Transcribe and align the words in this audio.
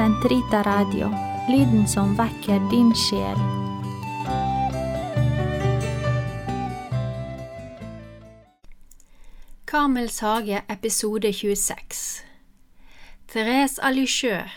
Sentrita 0.00 0.62
Radio, 0.62 1.08
lyden 1.48 1.88
som 1.88 2.14
vekker 2.16 2.70
din 2.70 2.94
sjel. 2.94 3.36
Karmels 9.64 10.20
hage, 10.20 10.62
episode 10.68 11.32
26 11.32 12.24
Therese 13.28 13.82
Alicheux 13.82 14.48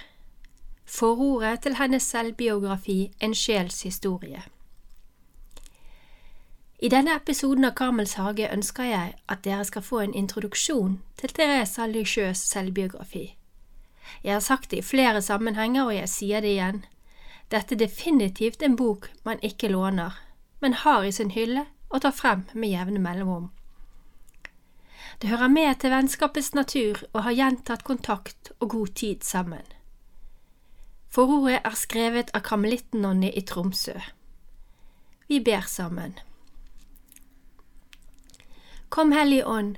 Forordet 0.86 1.60
til 1.62 1.76
hennes 1.76 2.04
selvbiografi 2.04 3.12
En 3.20 3.36
sjels 3.36 3.84
historie 3.84 4.44
I 6.80 6.88
denne 6.88 7.20
episoden 7.20 7.66
av 7.66 7.76
Karmels 7.76 8.14
hage 8.14 8.48
ønsker 8.48 8.84
jeg 8.84 9.14
at 9.28 9.44
dere 9.44 9.64
skal 9.64 9.82
få 9.82 10.00
en 10.00 10.14
introduksjon 10.14 11.02
til 11.18 11.30
Therese 11.30 11.82
Alichøs 11.82 12.38
selvbiografi. 12.38 13.34
Jeg 14.22 14.34
har 14.34 14.44
sagt 14.44 14.72
det 14.72 14.78
i 14.84 14.86
flere 14.86 15.22
sammenhenger, 15.22 15.88
og 15.88 15.96
jeg 15.96 16.10
sier 16.10 16.42
det 16.42 16.54
igjen. 16.54 16.84
Dette 17.52 17.76
er 17.76 17.84
definitivt 17.86 18.64
en 18.64 18.76
bok 18.76 19.10
man 19.26 19.42
ikke 19.42 19.72
låner, 19.74 20.16
men 20.62 20.74
har 20.74 21.04
i 21.04 21.12
sin 21.12 21.32
hylle 21.32 21.66
og 21.90 22.02
tar 22.02 22.16
frem 22.16 22.46
med 22.54 22.70
jevne 22.70 23.00
mellomrom. 23.00 23.52
Det 25.22 25.30
hører 25.30 25.48
med 25.48 25.76
til 25.80 25.94
vennskapets 25.94 26.54
natur 26.58 27.04
å 27.14 27.22
ha 27.26 27.32
gjentatt 27.32 27.86
kontakt 27.86 28.52
og 28.60 28.70
god 28.74 28.94
tid 28.98 29.24
sammen. 29.24 29.64
Forordet 31.14 31.60
er 31.62 31.78
skrevet 31.78 32.32
av 32.34 32.42
karmelitten-Nonny 32.48 33.30
i 33.38 33.44
Tromsø. 33.46 33.94
Vi 35.30 35.40
ber 35.40 35.68
sammen. 35.70 36.18
Kom 38.90 39.14
Hellige 39.14 39.46
Ånd, 39.46 39.78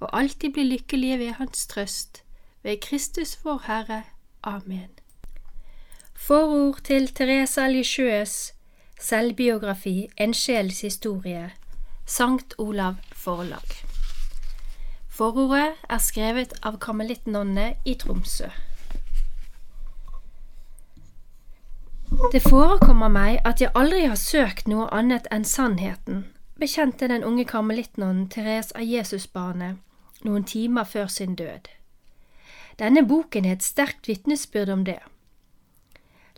og 0.00 0.08
alltid 0.16 0.52
bli 0.52 0.64
lykkelige 0.64 1.18
ved 1.18 1.32
Hans 1.40 1.66
trøst, 1.66 2.22
ved 2.62 2.80
Kristus 2.80 3.38
vår 3.44 3.62
Herre. 3.66 4.02
Amen. 4.42 4.90
Forord 6.14 6.80
til 6.84 7.08
Therese 7.08 7.62
Alichøes 7.62 8.52
selvbiografi 9.00 10.08
En 10.16 10.34
sjels 10.34 10.80
historie, 10.80 11.50
Sankt 12.06 12.54
Olav 12.58 12.94
Forlag. 13.12 13.84
Forordet 15.08 15.72
er 15.88 15.98
skrevet 15.98 16.52
av 16.62 16.78
karmelittnonne 16.78 17.74
i 17.84 17.94
Tromsø. 17.94 18.48
Det 22.32 22.42
forekommer 22.42 23.08
meg 23.08 23.38
at 23.44 23.60
jeg 23.60 23.72
aldri 23.74 24.04
har 24.04 24.18
søkt 24.20 24.68
noe 24.68 24.88
annet 24.92 25.28
enn 25.32 25.44
sannheten, 25.44 26.24
bekjente 26.60 27.08
den 27.08 27.24
unge 27.24 27.44
karmelittnonnen 27.44 28.28
Therese 28.28 28.76
av 28.76 28.84
Jesusbarnet 28.84 29.78
noen 30.24 30.44
timer 30.44 30.84
før 30.84 31.06
sin 31.06 31.34
død. 31.34 31.68
Denne 32.78 33.06
boken 33.06 33.44
er 33.44 33.52
et 33.52 33.62
sterkt 33.62 34.08
vitnesbyrd 34.08 34.68
om 34.68 34.84
det. 34.84 34.98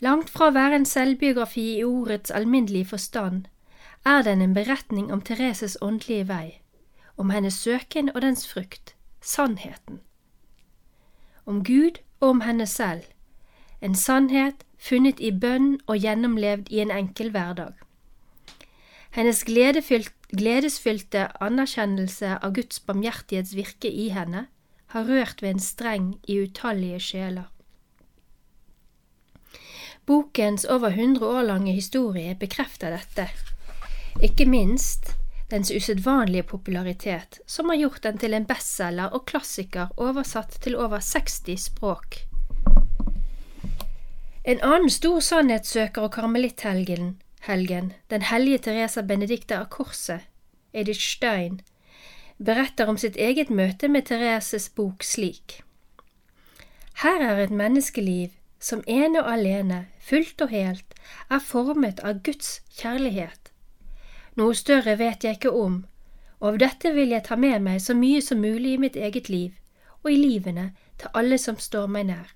Langt 0.03 0.31
fra 0.31 0.49
å 0.51 0.55
være 0.55 0.81
en 0.81 0.87
selvbiografi 0.89 1.67
i 1.79 1.85
ordets 1.85 2.31
alminnelige 2.31 2.91
forstand, 2.91 3.45
er 4.05 4.23
den 4.27 4.43
en 4.43 4.55
beretning 4.55 5.13
om 5.13 5.21
Thereses 5.23 5.77
åndelige 5.81 6.29
vei, 6.29 6.61
om 7.17 7.31
hennes 7.31 7.55
søken 7.55 8.11
og 8.15 8.23
dens 8.23 8.49
frukt, 8.49 8.97
sannheten. 9.21 10.01
Om 11.47 11.63
Gud 11.65 12.03
og 12.21 12.29
om 12.29 12.41
henne 12.41 12.67
selv, 12.67 13.05
en 13.81 13.95
sannhet 13.95 14.67
funnet 14.79 15.21
i 15.21 15.31
bønn 15.31 15.79
og 15.87 15.99
gjennomlevd 16.03 16.71
i 16.71 16.83
en 16.83 16.91
enkel 16.91 17.31
hverdag. 17.31 17.73
Hennes 19.11 19.45
gledesfylte 20.33 21.29
anerkjennelse 21.45 22.39
av 22.43 22.53
Guds 22.57 22.81
barmhjertighets 22.87 23.53
virke 23.57 23.89
i 23.89 24.09
henne 24.15 24.47
har 24.93 25.09
rørt 25.09 25.43
ved 25.43 25.57
en 25.57 25.65
streng 25.65 26.13
i 26.29 26.39
utallige 26.45 27.01
sjeler. 27.01 27.49
Bokens 30.07 30.65
over 30.65 30.97
hundre 30.97 31.27
år 31.27 31.47
lange 31.47 31.73
historie 31.73 32.35
bekrefter 32.35 32.97
dette, 32.97 33.29
ikke 34.21 34.49
minst 34.49 35.13
dens 35.53 35.71
usedvanlige 35.71 36.43
popularitet, 36.49 37.39
som 37.47 37.69
har 37.69 37.77
gjort 37.77 38.03
den 38.03 38.19
til 38.19 38.35
en 38.35 38.49
bestselger 38.49 39.13
og 39.13 39.27
klassiker 39.29 39.93
oversatt 40.01 40.57
til 40.65 40.77
over 40.81 41.01
60 41.05 41.69
språk. 41.69 42.23
En 44.45 44.59
annen 44.65 44.91
stor 44.91 45.21
sannhetssøker 45.23 46.03
og 46.03 46.17
karmelitthelgen, 46.17 47.21
helgen, 47.47 47.93
den 48.11 48.23
hellige 48.23 48.59
Teresa 48.59 49.03
Benedicta 49.03 49.61
av 49.61 49.69
Korset, 49.75 50.21
Edith 50.73 51.01
Stein, 51.01 51.61
beretter 52.39 52.89
om 52.89 52.99
sitt 52.99 53.17
eget 53.17 53.51
møte 53.51 53.89
med 53.89 54.07
Thereses 54.09 54.69
bok 54.75 55.03
slik. 55.03 55.61
Her 57.03 57.23
er 57.23 57.41
et 57.43 57.55
menneskeliv 57.55 58.31
som 58.63 58.85
ene 58.87 59.23
og 59.25 59.33
alene, 59.33 59.87
fullt 60.01 60.43
og 60.45 60.53
helt, 60.55 60.95
er 61.31 61.43
formet 61.43 62.03
av 62.07 62.23
Guds 62.23 62.61
kjærlighet. 62.79 63.51
Noe 64.39 64.55
større 64.55 64.95
vet 65.01 65.25
jeg 65.25 65.41
ikke 65.41 65.51
om, 65.53 65.83
og 66.41 66.55
av 66.55 66.61
dette 66.63 66.93
vil 66.95 67.11
jeg 67.15 67.27
ta 67.27 67.37
med 67.37 67.59
meg 67.63 67.83
så 67.83 67.95
mye 67.99 68.23
som 68.23 68.41
mulig 68.41 68.77
i 68.77 68.83
mitt 68.85 68.97
eget 68.97 69.29
liv, 69.29 69.51
og 70.03 70.13
i 70.13 70.21
livene 70.21 70.71
til 70.99 71.11
alle 71.19 71.39
som 71.39 71.59
står 71.59 71.91
meg 71.91 72.09
nær. 72.11 72.31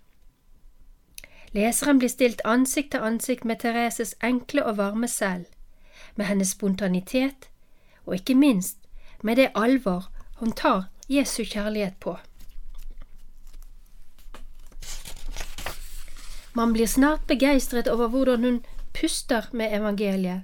Leseren 1.57 1.99
blir 1.99 2.13
stilt 2.13 2.43
ansikt 2.45 2.91
til 2.93 3.01
ansikt 3.01 3.45
med 3.49 3.63
Thereses 3.63 4.13
enkle 4.25 4.65
og 4.65 4.77
varme 4.77 5.09
selv, 5.09 5.47
med 6.17 6.29
hennes 6.29 6.51
spontanitet, 6.53 7.49
og 8.05 8.15
ikke 8.15 8.35
minst 8.35 8.79
med 9.23 9.41
det 9.41 9.55
alvor 9.55 10.11
hun 10.37 10.53
tar 10.53 10.91
Jesu 11.09 11.45
kjærlighet 11.45 11.97
på. 12.01 12.19
Man 16.53 16.73
blir 16.73 16.87
snart 16.87 17.25
begeistret 17.27 17.89
over 17.89 18.09
hvordan 18.09 18.45
hun 18.45 18.61
puster 19.01 19.49
med 19.53 19.73
evangeliet, 19.73 20.43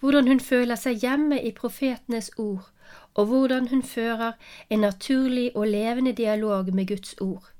hvordan 0.00 0.28
hun 0.28 0.40
føler 0.40 0.78
seg 0.78 1.02
hjemme 1.02 1.40
i 1.42 1.50
profetenes 1.50 2.30
ord, 2.38 2.70
og 3.14 3.26
hvordan 3.26 3.68
hun 3.68 3.82
fører 3.82 4.32
en 4.70 4.86
naturlig 4.86 5.50
og 5.54 5.66
levende 5.66 6.12
dialog 6.12 6.74
med 6.74 6.86
Guds 6.86 7.14
ord. 7.20 7.53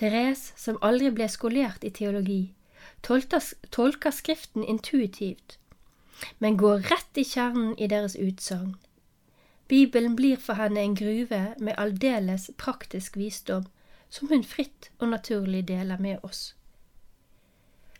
Therese, 0.00 0.54
som 0.56 0.78
aldri 0.80 1.10
ble 1.12 1.26
skolert 1.28 1.84
i 1.84 1.90
teologi, 1.92 2.54
tolker, 3.04 4.10
Skriften 4.10 4.64
intuitivt, 4.64 5.58
men 6.38 6.56
går 6.56 6.86
rett 6.88 7.20
i 7.20 7.24
kjernen 7.24 7.74
i 7.76 7.88
deres 7.88 8.16
utsagn. 8.16 8.78
Bibelen 9.68 10.16
blir 10.16 10.40
for 10.40 10.58
henne 10.58 10.80
en 10.80 10.96
gruve 10.96 11.42
med 11.58 11.76
aldeles 11.78 12.48
praktisk 12.56 13.16
visdom, 13.20 13.68
som 14.08 14.32
hun 14.32 14.42
fritt 14.44 14.90
og 14.98 15.12
naturlig 15.12 15.66
deler 15.68 16.00
med 16.00 16.24
oss. 16.26 16.54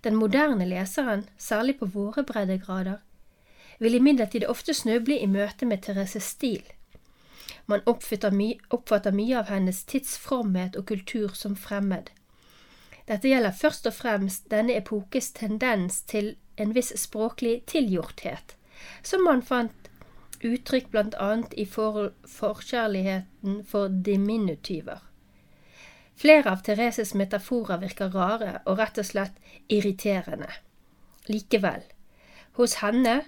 Den 0.03 0.17
moderne 0.17 0.65
leseren, 0.67 1.29
særlig 1.39 1.79
på 1.79 1.87
våre 1.87 2.25
breddegrader, 2.25 2.99
vil 3.79 3.95
imidlertid 3.95 4.49
ofte 4.49 4.75
snøble 4.75 5.21
i 5.21 5.29
møte 5.29 5.69
med 5.69 5.85
Thereses 5.85 6.33
stil. 6.35 6.65
Man 7.67 7.83
oppfatter, 7.87 9.13
mye 9.13 9.39
av 9.39 9.51
hennes 9.51 9.85
tidsfromhet 9.85 10.77
og 10.77 10.87
kultur 10.87 11.35
som 11.35 11.57
fremmed. 11.57 12.11
Dette 13.11 13.29
gjelder 13.29 13.57
først 13.57 13.89
og 13.91 13.97
fremst 13.97 14.51
denne 14.53 14.77
epokes 14.79 15.33
tendens 15.35 16.03
til 16.07 16.37
en 16.57 16.75
viss 16.77 16.93
språklig 17.01 17.65
tilgjorthet, 17.71 18.57
som 19.03 19.25
man 19.27 19.43
fant 19.43 19.91
uttrykk 20.47 20.95
annet 21.19 21.55
i 21.59 21.67
for 21.69 22.13
forkjærligheten 22.27 23.65
for 23.65 23.89
diminutiver. 23.89 25.01
Flere 26.21 26.53
av 26.53 26.63
Thereses 26.65 27.15
metaforer 27.17 27.81
virker 27.81 28.13
rare 28.13 28.61
og 28.67 28.79
rett 28.79 28.99
og 29.01 29.07
slett 29.09 29.37
irriterende. 29.73 30.51
Likevel, 31.29 31.83
hos 32.59 32.75
henne, 32.83 33.23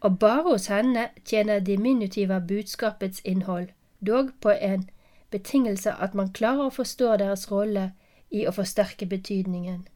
og 0.00 0.18
bare 0.18 0.42
hos 0.42 0.66
henne, 0.66 1.08
tjener 1.24 1.58
diminutiver 1.58 2.38
budskapets 2.38 3.20
innhold, 3.24 3.68
dog 4.06 4.30
på 4.40 4.50
en 4.50 4.90
betingelse 5.30 5.92
at 5.92 6.14
man 6.14 6.32
klarer 6.32 6.68
å 6.68 6.74
forstå 6.74 7.16
deres 7.16 7.50
rolle 7.50 7.92
i 8.30 8.46
å 8.46 8.52
forsterke 8.54 9.06
betydningen. 9.06 9.86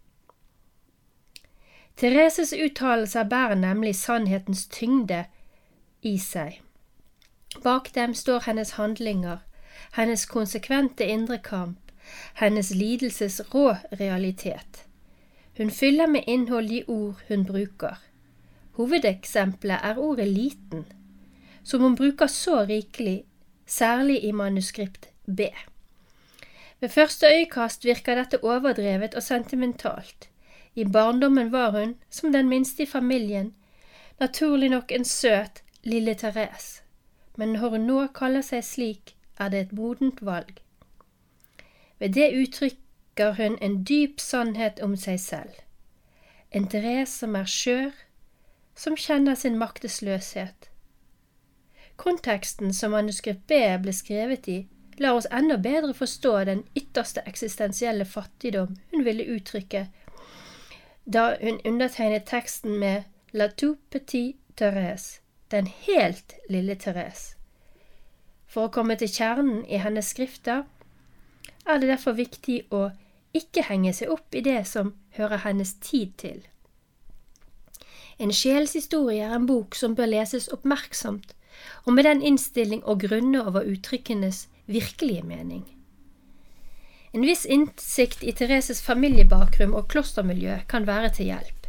Thereses 1.96 2.52
uttalelser 2.52 3.24
bærer 3.28 3.54
nemlig 3.54 3.94
sannhetens 3.96 4.66
tyngde 4.66 5.24
i 6.02 6.18
seg. 6.18 6.60
Bak 7.62 7.92
dem 7.94 8.14
står 8.14 8.46
hennes 8.46 8.70
handlinger, 8.78 9.38
hennes 9.92 10.24
konsekvente 10.26 11.06
indre 11.06 11.38
kamp, 11.38 11.92
hennes 12.34 12.72
lidelses 12.74 13.40
rå 13.54 13.76
realitet. 14.00 14.86
Hun 15.56 15.70
fyller 15.70 16.06
med 16.06 16.24
innhold 16.26 16.68
de 16.68 16.84
ord 16.88 17.20
hun 17.28 17.44
bruker. 17.44 18.00
Hovedeksempelet 18.72 19.80
er 19.82 19.98
ordet 19.98 20.28
liten, 20.28 20.86
som 21.64 21.80
hun 21.80 21.96
bruker 21.96 22.26
så 22.26 22.64
rikelig, 22.64 23.24
særlig 23.66 24.24
i 24.24 24.32
manuskript 24.32 25.08
B. 25.26 25.40
Ved 26.80 26.88
første 26.88 27.26
øyekast 27.26 27.84
virker 27.84 28.14
dette 28.14 28.44
overdrevet 28.44 29.14
og 29.14 29.22
sentimentalt. 29.22 30.30
I 30.74 30.84
barndommen 30.84 31.52
var 31.52 31.70
hun, 31.70 31.94
som 32.10 32.32
den 32.32 32.48
minste 32.48 32.82
i 32.82 32.86
familien, 32.86 33.54
naturlig 34.20 34.68
nok 34.68 34.92
en 34.92 35.04
søt 35.04 35.62
lille 35.84 36.14
Therese, 36.14 36.82
men 37.36 37.52
når 37.52 37.68
hun 37.68 37.80
nå 37.80 38.06
kaller 38.14 38.40
seg 38.40 38.64
slik, 38.64 39.16
er 39.38 39.48
det 39.48 39.60
et 39.60 39.72
modent 39.72 40.24
valg. 40.24 40.62
Ved 41.98 42.08
det 42.08 42.32
uttrykker 42.42 43.34
hun 43.34 43.58
en 43.60 43.84
dyp 43.84 44.20
sannhet 44.20 44.80
om 44.80 44.96
seg 44.96 45.20
selv. 45.20 45.54
En 46.50 46.68
Therese 46.68 47.18
som 47.18 47.34
er 47.34 47.44
skjør, 47.44 47.92
som 48.74 48.96
kjenner 48.96 49.34
sin 49.34 49.58
maktesløshet. 49.58 50.68
Konteksten 51.96 52.74
som 52.74 52.94
manuskript 52.96 53.46
B 53.46 53.58
ble 53.82 53.92
skrevet 53.92 54.48
i, 54.48 54.58
lar 54.98 55.16
oss 55.18 55.28
enda 55.30 55.56
bedre 55.56 55.94
forstå 55.94 56.36
den 56.48 56.62
ytterste 56.76 57.22
eksistensielle 57.26 58.04
fattigdom 58.04 58.76
hun 58.92 59.04
ville 59.04 59.28
uttrykke 59.36 59.86
da 61.04 61.36
hun 61.40 61.60
undertegnet 61.64 62.24
teksten 62.26 62.78
med 62.78 63.02
La 63.32 63.48
tout 63.48 63.78
petit 63.90 64.36
Therese, 64.56 65.20
den 65.50 65.66
helt 65.66 66.34
lille 66.48 66.74
Therese. 66.74 67.36
For 68.46 68.68
å 68.68 68.72
komme 68.72 68.96
til 69.00 69.08
kjernen 69.08 69.64
i 69.66 69.80
hennes 69.80 70.12
skrifter 70.12 70.64
er 71.66 71.78
det 71.80 71.88
derfor 71.88 72.12
viktig 72.12 72.66
å 72.70 72.90
ikke 73.32 73.64
henge 73.70 73.94
seg 73.96 74.12
opp 74.12 74.34
i 74.36 74.44
det 74.44 74.60
som 74.68 74.92
hører 75.16 75.42
hennes 75.46 75.74
tid 75.80 76.12
til. 76.20 76.42
En 78.18 78.32
sjelshistorie 78.32 79.24
er 79.24 79.36
en 79.36 79.46
bok 79.46 79.76
som 79.78 79.94
bør 79.96 80.10
leses 80.10 80.48
oppmerksomt, 80.52 81.34
og 81.84 81.94
med 81.96 82.04
den 82.08 82.22
innstilling 82.22 82.82
og 82.84 83.04
grunne 83.06 83.44
over 83.44 83.66
uttrykkenes 83.68 84.46
virkelige 84.66 85.22
mening. 85.22 85.64
En 87.12 87.26
viss 87.28 87.44
innsikt 87.44 88.22
i 88.24 88.32
Thereses 88.32 88.80
familiebakgrunn 88.84 89.74
og 89.76 89.90
klostermiljø 89.92 90.62
kan 90.68 90.86
være 90.88 91.10
til 91.18 91.28
hjelp. 91.28 91.66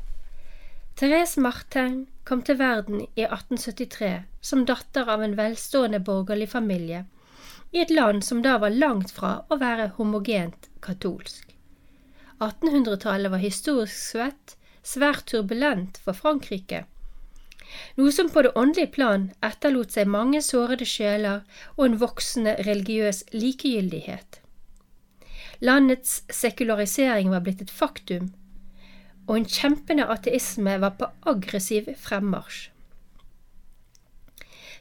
Therese 0.96 1.42
Martin 1.42 2.06
kom 2.24 2.44
til 2.48 2.60
verden 2.60 3.02
i 3.02 3.26
1873 3.26 4.12
som 4.46 4.64
datter 4.70 5.10
av 5.10 5.24
en 5.26 5.36
velstående 5.36 6.00
borgerlig 6.00 6.48
familie 6.52 7.04
i 7.74 7.82
et 7.82 7.90
land 7.90 8.22
som 8.24 8.44
da 8.46 8.60
var 8.62 8.76
langt 8.78 9.12
fra 9.12 9.40
å 9.50 9.58
være 9.58 9.90
homogent 9.98 10.70
katolsk. 10.86 11.50
1800-tallet 12.38 13.34
var 13.34 13.42
historisk 13.42 13.98
svett 13.98 14.56
svært 14.84 15.28
turbulent 15.32 16.00
for 16.04 16.18
Frankrike, 16.18 16.84
noe 17.98 18.12
som 18.14 18.30
på 18.30 18.44
det 18.46 18.54
åndelige 18.60 18.94
plan 18.98 19.30
etterlot 19.46 19.96
seg 19.96 20.10
mange 20.12 20.42
sårede 20.46 20.86
sjeler 20.86 21.42
og 21.76 21.86
en 21.88 22.00
voksende 22.02 22.56
religiøs 22.68 23.24
likegyldighet. 23.34 24.40
Landets 25.64 26.22
sekularisering 26.34 27.32
var 27.32 27.44
blitt 27.46 27.64
et 27.64 27.72
faktum, 27.72 28.34
og 29.28 29.38
en 29.38 29.48
kjempende 29.48 30.06
ateisme 30.12 30.76
var 30.84 30.98
på 31.00 31.10
aggressiv 31.30 31.88
fremmarsj. 32.04 32.70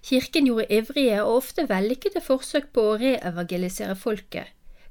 Kirken 0.02 0.48
gjorde 0.48 0.66
ivrige 0.74 1.20
og 1.22 1.36
ofte 1.36 1.68
vellykkede 1.70 2.20
forsøk 2.24 2.72
på 2.74 2.88
å 2.88 2.96
reevangelisere 2.98 3.94
folket, 3.94 4.48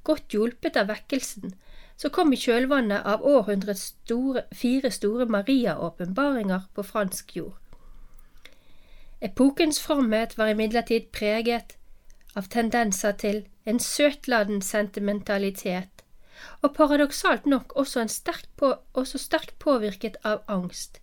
godt 0.08 0.32
hjulpet 0.32 0.80
av 0.80 0.88
vekkelsen, 0.88 1.52
som 2.02 2.10
kom 2.10 2.34
i 2.34 2.40
kjølvannet 2.40 3.06
av 3.06 3.22
århundrets 3.22 3.92
store, 3.92 4.48
fire 4.58 4.90
store 4.90 5.28
Maria-åpenbaringer 5.30 6.64
på 6.74 6.86
fransk 6.88 7.36
jord. 7.38 7.58
Epokens 9.22 9.78
fromhet 9.80 10.34
var 10.38 10.50
imidlertid 10.50 11.12
preget 11.14 11.76
av 12.34 12.50
tendenser 12.50 13.14
til 13.22 13.44
en 13.70 13.78
søtladen 13.80 14.64
sentimentalitet, 14.66 16.02
og 16.66 16.74
paradoksalt 16.74 17.46
nok 17.46 17.76
også, 17.78 18.08
sterk 18.10 18.48
på, 18.58 18.74
også 18.98 19.22
sterkt 19.22 19.60
påvirket 19.62 20.18
av 20.26 20.42
angst, 20.50 20.98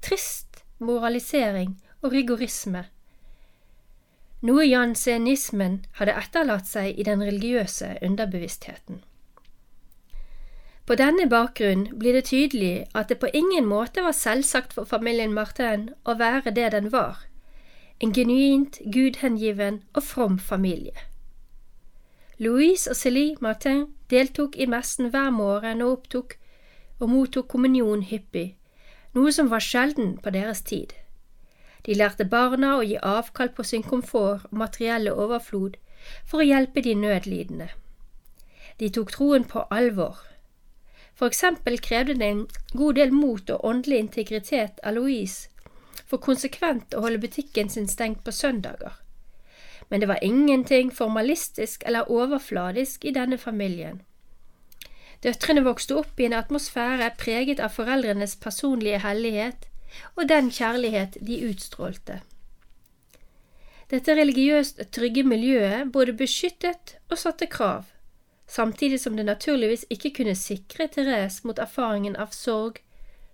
trist 0.00 0.62
moralisering 0.80 1.76
og 2.00 2.14
rigorisme, 2.16 2.86
noe 4.40 4.64
jansenismen 4.64 5.80
hadde 5.98 6.14
etterlatt 6.14 6.68
seg 6.70 6.94
i 6.94 7.04
den 7.04 7.20
religiøse 7.26 7.96
underbevisstheten. 8.06 9.02
På 10.88 10.94
denne 10.96 11.26
bakgrunn 11.28 11.82
blir 12.00 12.14
det 12.16 12.30
tydelig 12.30 12.86
at 12.96 13.10
det 13.10 13.18
på 13.20 13.28
ingen 13.36 13.66
måte 13.68 14.00
var 14.00 14.14
selvsagt 14.16 14.72
for 14.72 14.88
familien 14.88 15.34
Martin 15.36 15.90
å 16.08 16.14
være 16.16 16.54
det 16.56 16.70
den 16.72 16.86
var, 16.94 17.18
en 18.00 18.14
genuint 18.16 18.78
gudhengiven 18.94 19.82
og 19.92 20.02
from 20.02 20.38
familie. 20.38 20.96
Louise 22.38 22.88
og 22.88 22.96
Célie 22.96 23.36
Martin 23.44 23.82
deltok 24.08 24.56
i 24.56 24.64
messen 24.66 25.10
hver 25.12 25.28
morgen 25.34 25.82
og 25.84 25.92
opptok 25.98 26.38
og 27.00 27.12
mottok 27.12 27.50
kommunion 27.52 28.06
hyppig, 28.08 28.54
noe 29.12 29.32
som 29.32 29.52
var 29.52 29.60
sjelden 29.60 30.16
på 30.24 30.32
deres 30.32 30.64
tid. 30.64 30.96
De 31.84 31.98
lærte 32.00 32.24
barna 32.24 32.78
å 32.78 32.86
gi 32.86 32.96
avkall 32.96 33.52
på 33.52 33.68
sin 33.74 33.84
komfort 33.84 34.48
og 34.48 34.56
materielle 34.64 35.12
overflod 35.12 35.76
for 36.24 36.40
å 36.40 36.48
hjelpe 36.48 36.80
de 36.80 36.96
nødlidende. 36.96 37.68
De 38.80 38.88
tok 38.88 39.12
troen 39.12 39.44
på 39.44 39.68
alvor 39.68 40.24
for 41.18 41.26
eksempel 41.26 41.80
krevde 41.82 42.14
det 42.14 42.26
en 42.30 42.44
god 42.78 42.94
del 42.94 43.12
mot 43.12 43.50
og 43.50 43.64
åndelig 43.66 43.98
integritet 43.98 44.78
av 44.86 44.94
Louise 44.94 45.50
for 46.06 46.22
konsekvent 46.22 46.94
å 46.94 47.02
holde 47.04 47.20
butikken 47.20 47.68
sin 47.68 47.88
stengt 47.90 48.22
på 48.24 48.32
søndager. 48.32 48.94
Men 49.90 50.00
det 50.00 50.08
var 50.08 50.22
ingenting 50.22 50.92
formalistisk 50.94 51.82
eller 51.86 52.10
overfladisk 52.12 53.04
i 53.04 53.14
denne 53.16 53.38
familien. 53.38 54.02
Døtrene 55.24 55.64
vokste 55.66 55.96
opp 55.98 56.20
i 56.20 56.28
en 56.28 56.36
atmosfære 56.38 57.10
preget 57.18 57.60
av 57.60 57.74
foreldrenes 57.74 58.36
personlige 58.38 59.02
hellighet 59.02 59.66
og 60.14 60.28
den 60.30 60.52
kjærlighet 60.54 61.18
de 61.24 61.40
utstrålte. 61.48 62.20
Dette 63.90 64.14
religiøst 64.14 64.84
trygge 64.94 65.24
miljøet 65.24 65.90
både 65.92 66.14
beskyttet 66.14 66.98
og 67.08 67.18
satte 67.18 67.48
krav 67.50 67.88
samtidig 68.48 69.00
som 69.00 69.16
det 69.16 69.26
naturligvis 69.26 69.84
ikke 69.90 70.10
kunne 70.10 70.34
sikre 70.34 70.88
Therese 70.88 71.44
mot 71.44 71.58
erfaringen 71.58 72.16
av 72.16 72.32
sorg, 72.32 72.80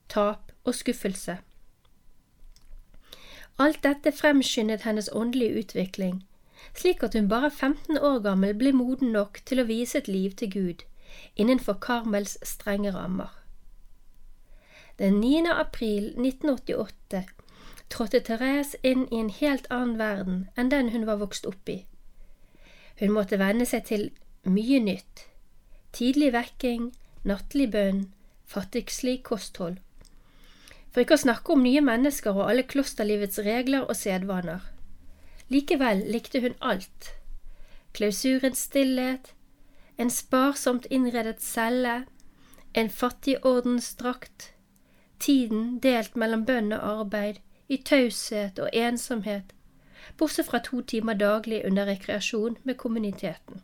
tap 0.08 0.52
og 0.64 0.74
skuffelse. 0.74 1.38
Alt 3.58 3.84
dette 3.84 4.12
fremskyndet 4.12 4.82
hennes 4.82 5.08
åndelige 5.12 5.58
utvikling, 5.62 6.24
slik 6.74 7.02
at 7.02 7.14
hun 7.14 7.28
bare 7.28 7.50
15 7.50 7.98
år 7.98 8.18
gammel 8.18 8.54
ble 8.58 8.72
moden 8.72 9.12
nok 9.14 9.38
til 9.46 9.62
å 9.62 9.68
vise 9.70 9.98
et 9.98 10.10
liv 10.10 10.34
til 10.34 10.50
Gud 10.50 10.82
innenfor 11.36 11.78
Karmels 11.78 12.38
strenge 12.42 12.90
rammer. 12.90 13.30
Den 14.98 15.20
9. 15.20 15.46
april 15.50 16.10
1988 16.18 17.22
trådte 17.90 18.20
Therese 18.20 18.76
inn 18.82 19.06
i 19.12 19.20
en 19.22 19.30
helt 19.30 19.66
annen 19.70 19.98
verden 19.98 20.48
enn 20.58 20.70
den 20.70 20.90
hun 20.90 21.06
var 21.06 21.22
vokst 21.22 21.46
opp 21.46 21.68
i. 21.68 21.84
Hun 22.98 23.14
måtte 23.14 23.38
venne 23.38 23.66
seg 23.66 23.86
til 23.86 24.10
mye 24.44 24.80
nytt. 24.80 25.24
Tidlig 25.94 26.32
vekking, 26.34 26.92
nattlig 27.24 27.70
bønn, 27.72 28.06
fattigslig 28.44 29.22
kosthold. 29.26 29.78
For 30.92 31.02
ikke 31.02 31.16
å 31.16 31.24
snakke 31.24 31.54
om 31.54 31.64
nye 31.64 31.82
mennesker 31.82 32.36
og 32.36 32.48
alle 32.50 32.66
klosterlivets 32.70 33.40
regler 33.42 33.86
og 33.88 33.96
sedvaner. 33.98 34.62
Likevel 35.50 36.04
likte 36.10 36.40
hun 36.44 36.54
alt. 36.60 37.10
Klausurens 37.94 38.66
stillhet, 38.68 39.32
en 39.98 40.10
sparsomt 40.10 40.86
innredet 40.90 41.40
celle, 41.42 42.04
en 42.74 42.90
fattigordensdrakt, 42.90 44.52
tiden 45.18 45.78
delt 45.82 46.16
mellom 46.18 46.44
bønn 46.46 46.72
og 46.74 46.86
arbeid, 47.00 47.38
i 47.68 47.78
taushet 47.80 48.58
og 48.60 48.74
ensomhet, 48.76 49.54
bortsett 50.18 50.50
fra 50.50 50.60
to 50.62 50.82
timer 50.82 51.16
daglig 51.18 51.62
under 51.64 51.86
rekreasjon 51.88 52.58
med 52.62 52.76
kommuniteten. 52.76 53.62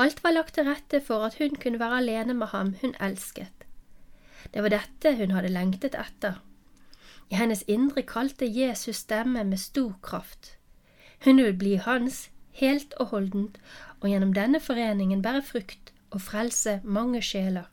Alt 0.00 0.22
var 0.24 0.32
lagt 0.32 0.54
til 0.56 0.64
rette 0.64 1.02
for 1.04 1.26
at 1.26 1.34
hun 1.36 1.58
kunne 1.60 1.80
være 1.80 1.98
alene 2.00 2.34
med 2.34 2.54
ham 2.54 2.72
hun 2.80 2.94
elsket. 3.04 3.66
Det 4.54 4.62
var 4.64 4.72
dette 4.72 5.12
hun 5.18 5.34
hadde 5.36 5.52
lengtet 5.52 5.98
etter. 5.98 6.38
I 7.30 7.36
hennes 7.36 7.64
indre 7.68 8.02
kalte 8.02 8.48
Jesus 8.48 9.02
stemme 9.04 9.44
med 9.44 9.60
stor 9.60 9.92
kraft. 10.02 10.56
Hun 11.24 11.36
vil 11.36 11.58
bli 11.58 11.74
hans 11.74 12.30
helt 12.62 12.94
og 12.94 13.12
holdent, 13.12 13.60
og 14.00 14.08
gjennom 14.08 14.32
denne 14.32 14.60
foreningen 14.60 15.22
bære 15.22 15.42
frukt 15.42 15.92
og 16.10 16.24
frelse 16.24 16.80
mange 16.84 17.20
sjeler. 17.22 17.68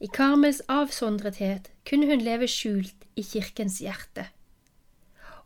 I 0.00 0.06
Karmels 0.12 0.60
avsondrethet 0.68 1.72
kunne 1.88 2.06
hun 2.06 2.20
leve 2.20 2.48
skjult 2.48 3.08
i 3.16 3.24
kirkens 3.24 3.80
hjerte, 3.80 4.28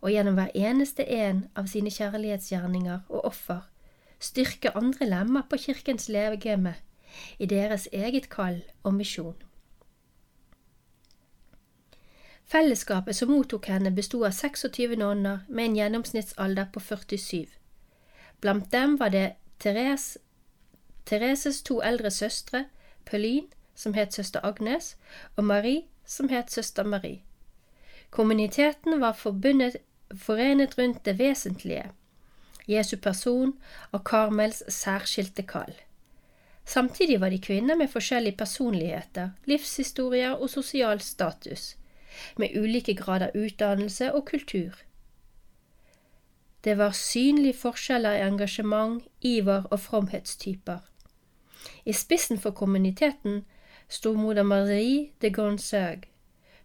og 0.01 0.11
gjennom 0.11 0.35
hver 0.35 0.51
eneste 0.55 1.07
en 1.07 1.45
av 1.55 1.71
sine 1.71 1.93
kjærlighetsgjerninger 1.93 3.07
og 3.07 3.25
offer 3.31 3.70
styrke 4.21 4.71
andre 4.77 5.07
lemmer 5.09 5.47
på 5.49 5.57
kirkens 5.57 6.09
legeme 6.09 6.75
i 7.39 7.45
deres 7.45 7.87
eget 7.91 8.29
kall 8.29 8.61
og 8.83 8.93
misjon. 8.93 9.35
Fellesskapet 12.51 13.15
som 13.15 13.31
mottok 13.31 13.69
henne, 13.71 13.93
bestod 13.95 14.25
av 14.27 14.35
26 14.35 14.97
nonner 14.99 15.45
med 15.47 15.65
en 15.65 15.75
gjennomsnittsalder 15.75 16.67
på 16.73 16.79
47. 16.83 17.47
Blant 18.41 18.71
dem 18.71 18.97
var 18.99 19.13
det 19.13 19.33
Therese, 19.59 20.19
Thereses 21.05 21.61
to 21.63 21.79
eldre 21.81 22.11
søstre, 22.11 22.65
Pauline, 23.05 23.47
som 23.75 23.93
het 23.93 24.13
søster 24.13 24.43
Agnes, 24.43 24.97
og 25.35 25.43
Marie, 25.43 25.83
som 26.05 26.29
het 26.29 26.51
søster 26.51 26.83
Marie. 26.83 27.21
Kommuniteten 28.09 28.99
var 29.01 29.13
forenet 29.13 30.77
rundt 30.77 31.05
det 31.05 31.19
vesentlige, 31.19 31.91
Jesu 32.67 32.97
person 32.97 33.53
og 33.91 34.03
Karmels 34.03 34.63
særskilte 34.67 35.41
kall. 35.41 35.73
Samtidig 36.65 37.21
var 37.21 37.29
de 37.29 37.39
kvinner 37.39 37.75
med 37.75 37.87
forskjellige 37.87 38.37
personligheter, 38.37 39.29
livshistorier 39.45 40.31
og 40.31 40.49
sosial 40.49 41.01
status, 41.01 41.77
med 42.37 42.47
ulike 42.55 42.95
grader 42.95 43.29
utdannelse 43.35 44.13
og 44.13 44.25
kultur. 44.25 44.71
Det 46.63 46.77
var 46.77 46.91
synlige 46.91 47.53
forskjeller 47.53 48.11
i 48.11 48.27
engasjement, 48.27 49.03
iver 49.21 49.63
og 49.63 49.79
fromhetstyper. 49.79 50.77
I 51.85 51.93
spissen 51.93 52.39
for 52.39 52.51
kommuniteten 52.51 53.45
sto 53.89 54.13
moder 54.13 54.43
Marie 54.43 55.09
de 55.21 55.31
Gonzague. 55.33 56.01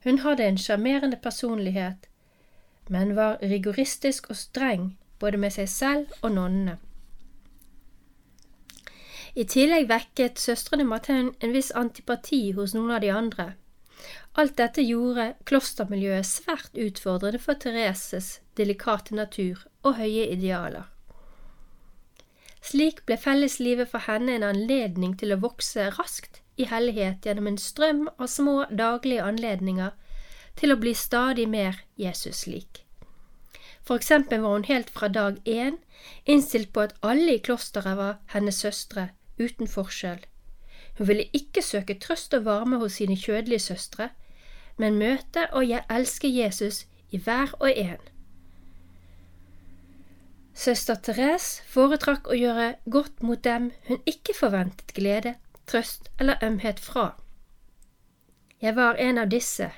Hun 0.05 0.19
hadde 0.19 0.45
en 0.45 0.59
sjarmerende 0.59 1.17
personlighet, 1.23 2.09
men 2.89 3.17
var 3.17 3.39
rigoristisk 3.43 4.31
og 4.31 4.37
streng 4.37 4.99
både 5.21 5.41
med 5.41 5.55
seg 5.55 5.69
selv 5.71 6.19
og 6.23 6.35
nonnene. 6.37 6.79
I 9.37 9.45
tillegg 9.45 9.91
vekket 9.91 10.41
søstrene 10.41 10.87
Martin 10.89 11.35
en 11.45 11.53
viss 11.53 11.69
antipati 11.77 12.55
hos 12.57 12.73
noen 12.73 12.95
av 12.97 13.03
de 13.05 13.11
andre. 13.13 13.51
Alt 14.41 14.57
dette 14.57 14.85
gjorde 14.85 15.35
klostermiljøet 15.49 16.29
svært 16.29 16.79
utfordrende 16.81 17.41
for 17.41 17.61
Thereses 17.61 18.39
delikate 18.57 19.17
natur 19.17 19.67
og 19.83 19.99
høye 20.01 20.29
idealer. 20.33 20.89
Slik 22.65 23.05
ble 23.07 23.19
felleslivet 23.21 23.93
for 23.93 24.09
henne 24.09 24.39
en 24.39 24.47
anledning 24.47 25.15
til 25.21 25.33
å 25.33 25.41
vokse 25.45 25.91
raskt 25.99 26.41
i 26.57 26.67
hellighet 26.67 27.29
gjennom 27.29 27.53
en 27.53 27.61
strøm 27.61 28.07
av 28.17 28.33
små 28.33 28.65
daglige 28.73 29.25
anledninger 29.25 29.93
til 30.57 30.73
å 30.73 30.81
bli 30.81 30.97
stadig 30.97 31.47
mer 31.53 31.85
Jesus-lik. 32.01 32.86
For 33.87 33.95
eksempel 33.95 34.41
var 34.43 34.53
hun 34.53 34.65
helt 34.65 34.91
fra 34.91 35.09
dag 35.09 35.39
én 35.47 35.79
innstilt 36.25 36.73
på 36.73 36.81
at 36.81 36.95
alle 37.03 37.37
i 37.37 37.39
klosteret 37.39 37.97
var 37.97 38.19
hennes 38.35 38.59
søstre, 38.59 39.09
uten 39.39 39.69
forskjell. 39.69 40.25
Hun 40.99 41.09
ville 41.09 41.29
ikke 41.33 41.63
søke 41.63 41.95
trøst 42.01 42.35
og 42.35 42.45
varme 42.45 42.81
hos 42.83 42.99
sine 42.99 43.17
kjødelige 43.17 43.59
søstre, 43.59 44.09
men 44.77 44.99
møte 44.99 45.47
og 45.53 45.71
elske 45.91 46.29
Jesus 46.37 46.87
i 47.11 47.19
hver 47.19 47.55
og 47.61 47.71
en. 47.71 48.03
Søster 50.57 50.95
Therese 50.95 51.63
foretrakk 51.69 52.29
å 52.33 52.37
gjøre 52.37 52.75
godt 52.91 53.23
mot 53.23 53.45
dem 53.45 53.71
hun 53.89 54.01
ikke 54.07 54.35
forventet 54.35 54.95
glede, 54.97 55.35
trøst 55.67 56.11
eller 56.19 56.43
ømhet 56.43 56.81
fra. 56.81 57.11
Jeg 58.63 58.77
var 58.77 58.97
en 58.99 59.19
av 59.19 59.29
disse. 59.29 59.71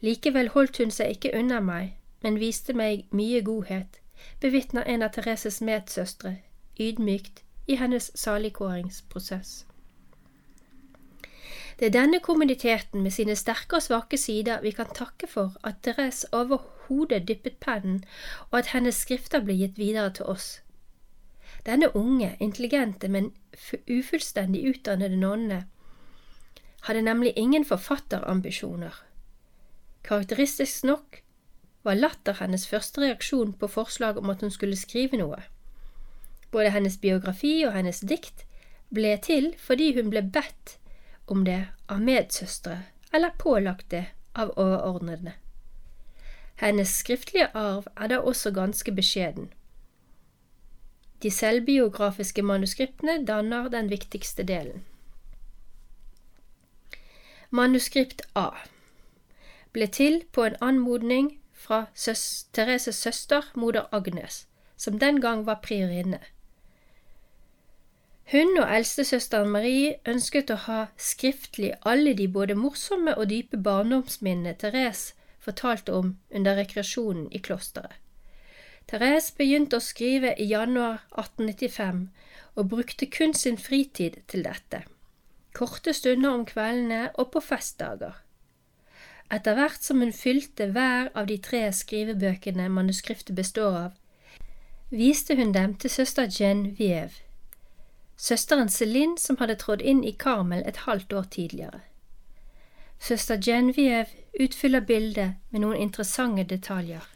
Likevel 0.00 0.52
holdt 0.54 0.78
hun 0.78 0.94
seg 0.94 1.16
ikke 1.16 1.34
unna 1.36 1.58
meg, 1.60 1.96
men 2.22 2.40
viste 2.40 2.72
meg 2.76 3.06
mye 3.10 3.42
godhet, 3.42 4.00
bevitner 4.40 4.84
en 4.86 5.02
av 5.02 5.14
Thereses 5.16 5.60
medsøstre, 5.60 6.36
ydmykt 6.80 7.42
i 7.66 7.76
hennes 7.80 8.10
saligkåringsprosess. 8.14 9.64
Det 11.80 11.86
er 11.86 11.94
denne 11.96 12.20
kommuniteten 12.20 13.02
med 13.02 13.10
sine 13.10 13.36
sterke 13.36 13.78
og 13.78 13.82
svake 13.82 14.18
sider 14.20 14.60
vi 14.60 14.70
kan 14.76 14.90
takke 14.94 15.26
for 15.26 15.56
at 15.64 15.80
Therese 15.82 16.28
overhodet 16.32 17.28
dyppet 17.28 17.56
pennen, 17.60 18.04
og 18.50 18.58
at 18.58 18.72
hennes 18.74 18.94
skrifter 18.94 19.40
ble 19.40 19.56
gitt 19.56 19.78
videre 19.78 20.12
til 20.12 20.28
oss. 20.28 20.60
Denne 21.66 21.96
unge, 21.96 22.36
intelligente, 22.40 23.08
men 23.08 23.32
ufullstendig 23.88 24.68
utdannede 24.68 25.16
nonne 25.16 25.64
hadde 26.82 27.02
nemlig 27.02 27.32
ingen 27.36 27.64
forfatterambisjoner. 27.64 29.02
Karakteristisk 30.04 30.84
nok 30.84 31.22
var 31.82 31.96
latter 31.96 32.36
hennes 32.40 32.66
første 32.68 33.00
reaksjon 33.00 33.52
på 33.52 33.68
forslag 33.68 34.18
om 34.18 34.30
at 34.30 34.40
hun 34.44 34.52
skulle 34.52 34.76
skrive 34.76 35.20
noe. 35.20 35.40
Både 36.50 36.72
hennes 36.74 36.98
biografi 37.00 37.60
og 37.66 37.72
hennes 37.76 38.00
dikt 38.00 38.44
ble 38.94 39.14
til 39.22 39.52
fordi 39.58 39.92
hun 39.96 40.10
ble 40.10 40.22
bedt 40.22 40.76
om 41.30 41.44
det 41.46 41.62
av 41.88 42.02
medsøstre 42.02 42.82
eller 43.12 43.36
pålagt 43.38 43.90
det 43.90 44.04
av 44.34 44.52
overordnede. 44.56 45.32
Hennes 46.60 46.92
skriftlige 46.92 47.48
arv 47.56 47.86
er 47.96 48.12
da 48.12 48.20
også 48.20 48.52
ganske 48.52 48.92
beskjeden. 48.92 49.48
De 51.22 51.30
selvbiografiske 51.30 52.42
manuskriptene 52.42 53.24
danner 53.26 53.68
den 53.68 53.90
viktigste 53.90 54.42
delen. 54.42 54.84
Manuskript 57.50 58.22
A 58.34 58.50
ble 59.72 59.86
til 59.86 60.22
på 60.32 60.44
en 60.44 60.56
anmodning 60.60 61.39
fra 61.70 61.84
søs 61.94 62.48
Thereses 62.52 62.96
søster, 62.96 63.42
moder 63.54 63.86
Agnes, 63.92 64.48
som 64.76 64.98
den 64.98 65.20
gang 65.20 65.46
var 65.46 65.60
priorinne. 65.62 66.18
Hun 68.32 68.58
og 68.58 68.72
eldstesøsteren 68.74 69.50
Marie 69.54 69.92
ønsket 70.06 70.50
å 70.50 70.56
ha 70.66 70.78
skriftlig 70.98 71.70
alle 71.86 72.14
de 72.18 72.26
både 72.28 72.56
morsomme 72.58 73.14
og 73.14 73.28
dype 73.30 73.58
barndomsminnene 73.62 74.56
Therese 74.58 75.14
fortalte 75.38 75.94
om 75.94 76.16
under 76.34 76.58
rekreasjonen 76.58 77.28
i 77.30 77.38
klosteret. 77.38 77.94
Therese 78.90 79.34
begynte 79.38 79.78
å 79.78 79.84
skrive 79.84 80.32
i 80.42 80.48
januar 80.50 81.04
1895 81.14 82.00
og 82.56 82.70
brukte 82.72 83.06
kun 83.06 83.34
sin 83.34 83.58
fritid 83.58 84.18
til 84.26 84.42
dette, 84.46 84.82
korte 85.54 85.94
stunder 85.94 86.34
om 86.34 86.42
kveldene 86.46 87.12
og 87.14 87.30
på 87.36 87.44
festdager. 87.46 88.18
Etter 89.30 89.54
hvert 89.54 89.82
som 89.84 90.02
hun 90.02 90.12
fylte 90.12 90.66
hver 90.74 91.10
av 91.14 91.26
de 91.30 91.38
tre 91.38 91.62
skrivebøkene 91.72 92.68
manuskriptet 92.68 93.36
består 93.36 93.76
av, 93.86 93.90
viste 94.90 95.36
hun 95.38 95.52
dem 95.54 95.76
til 95.78 95.90
søster 95.90 96.26
Genevieve 96.26 97.30
søsteren 98.20 98.68
Celine 98.68 99.18
som 99.18 99.38
hadde 99.40 99.56
trådt 99.56 99.80
inn 99.80 100.02
i 100.04 100.12
Karmel 100.12 100.60
et 100.68 100.82
halvt 100.84 101.12
år 101.12 101.28
tidligere. 101.32 101.80
Søster 103.00 103.40
Genevieve 103.40 104.06
utfyller 104.40 104.84
bildet 104.84 105.38
med 105.50 105.64
noen 105.64 105.80
interessante 105.80 106.44
detaljer. 106.44 107.06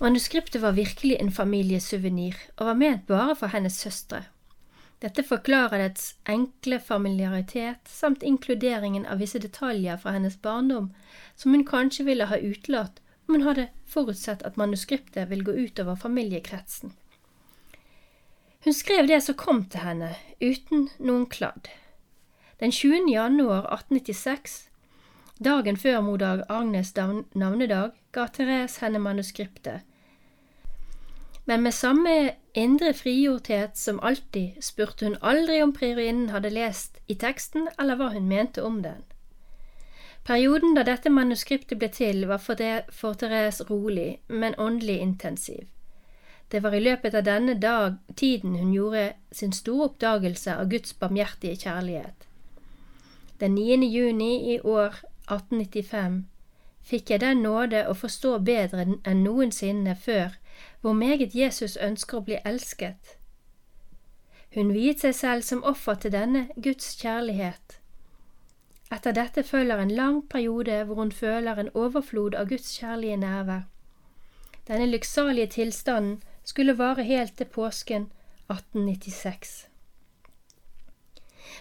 Manuskriptet 0.00 0.62
var 0.62 0.74
virkelig 0.74 1.16
en 1.20 1.30
familiesuvenir, 1.30 2.34
og 2.56 2.66
var 2.66 2.74
ment 2.74 3.06
bare 3.06 3.36
for 3.38 3.54
hennes 3.54 3.78
søstre. 3.78 4.24
Dette 5.02 5.24
forklarer 5.26 5.80
dets 5.82 6.14
enkle 6.30 6.78
familiaritet 6.80 7.88
samt 7.90 8.22
inkluderingen 8.22 9.06
av 9.06 9.18
visse 9.18 9.40
detaljer 9.42 9.96
fra 9.98 10.14
hennes 10.14 10.36
barndom 10.42 10.92
som 11.34 11.54
hun 11.56 11.64
kanskje 11.66 12.06
ville 12.06 12.28
ha 12.30 12.38
utelatt 12.38 13.00
om 13.26 13.34
hun 13.34 13.46
hadde 13.48 13.68
forutsett 13.86 14.44
at 14.46 14.56
manuskriptet 14.56 15.28
vil 15.30 15.42
gå 15.44 15.52
utover 15.52 15.98
familiekretsen. 15.98 16.92
Hun 18.64 18.74
skrev 18.74 19.08
det 19.10 19.20
som 19.26 19.34
kom 19.34 19.64
til 19.66 19.82
henne, 19.82 20.12
uten 20.38 20.86
noen 20.98 21.26
kladd. 21.26 21.66
Den 22.62 22.70
20. 22.70 23.10
januar 23.10 23.66
1896, 23.74 24.68
dagen 25.42 25.76
før 25.76 25.98
moder 26.06 26.44
Agnes 26.48 26.94
navnedag, 26.94 27.90
ga 28.14 28.28
Therese 28.30 28.84
henne 28.84 29.02
manuskriptet. 29.02 29.82
Men 31.52 31.62
med 31.62 31.74
samme 31.74 32.30
indre 32.54 32.94
frigjorthet 32.94 33.76
som 33.76 33.98
alltid 34.00 34.62
spurte 34.64 35.04
hun 35.04 35.16
aldri 35.20 35.58
om 35.62 35.74
priorinnen 35.76 36.30
hadde 36.32 36.48
lest 36.48 36.96
i 37.12 37.14
teksten 37.20 37.66
eller 37.74 37.98
hva 38.00 38.06
hun 38.14 38.24
mente 38.30 38.62
om 38.64 38.78
den. 38.80 39.02
Perioden 40.24 40.72
da 40.72 40.86
dette 40.88 41.12
manuskriptet 41.12 41.76
ble 41.76 41.90
til, 41.92 42.24
var 42.30 42.40
for, 42.40 42.56
det, 42.56 42.86
for 42.88 43.20
Therese 43.20 43.68
rolig, 43.68 44.22
men 44.28 44.56
åndelig 44.56 44.96
intensiv. 45.04 45.68
Det 46.48 46.62
var 46.64 46.72
i 46.72 46.80
løpet 46.80 47.20
av 47.20 47.28
denne 47.28 47.58
dag 47.60 48.00
tiden 48.16 48.56
hun 48.56 48.72
gjorde 48.72 49.10
sin 49.32 49.52
store 49.52 49.90
oppdagelse 49.90 50.56
av 50.56 50.72
Guds 50.72 50.96
barmhjertige 51.04 51.66
kjærlighet. 51.66 52.28
Den 53.44 53.60
9. 53.60 53.82
juni 53.92 54.54
i 54.54 54.60
år 54.60 55.02
1895 55.28 56.22
fikk 56.80 57.12
jeg 57.12 57.20
den 57.20 57.44
nåde 57.44 57.84
å 57.84 57.92
forstå 57.92 58.38
bedre 58.38 58.88
enn 59.04 59.26
noensinne 59.28 60.00
før 60.00 60.40
hvor 60.82 60.92
meget 60.92 61.34
Jesus 61.34 61.76
ønsker 61.76 62.18
å 62.18 62.26
bli 62.26 62.38
elsket. 62.44 63.16
Hun 64.54 64.74
viet 64.74 65.00
seg 65.00 65.14
selv 65.14 65.46
som 65.46 65.62
offer 65.64 65.94
til 65.94 66.12
denne 66.12 66.48
Guds 66.62 66.96
kjærlighet. 67.00 67.78
Etter 68.92 69.14
dette 69.16 69.42
følger 69.42 69.80
en 69.80 69.90
lang 69.90 70.18
periode 70.28 70.82
hvor 70.84 70.98
hun 71.00 71.12
føler 71.12 71.56
en 71.58 71.70
overflod 71.74 72.34
av 72.34 72.50
Guds 72.50 72.74
kjærlige 72.78 73.16
nærvær. 73.16 73.62
Denne 74.68 74.86
lykksalige 74.86 75.46
tilstanden 75.46 76.22
skulle 76.44 76.78
vare 76.78 77.02
helt 77.02 77.36
til 77.38 77.46
påsken 77.46 78.10
1896. 78.50 79.68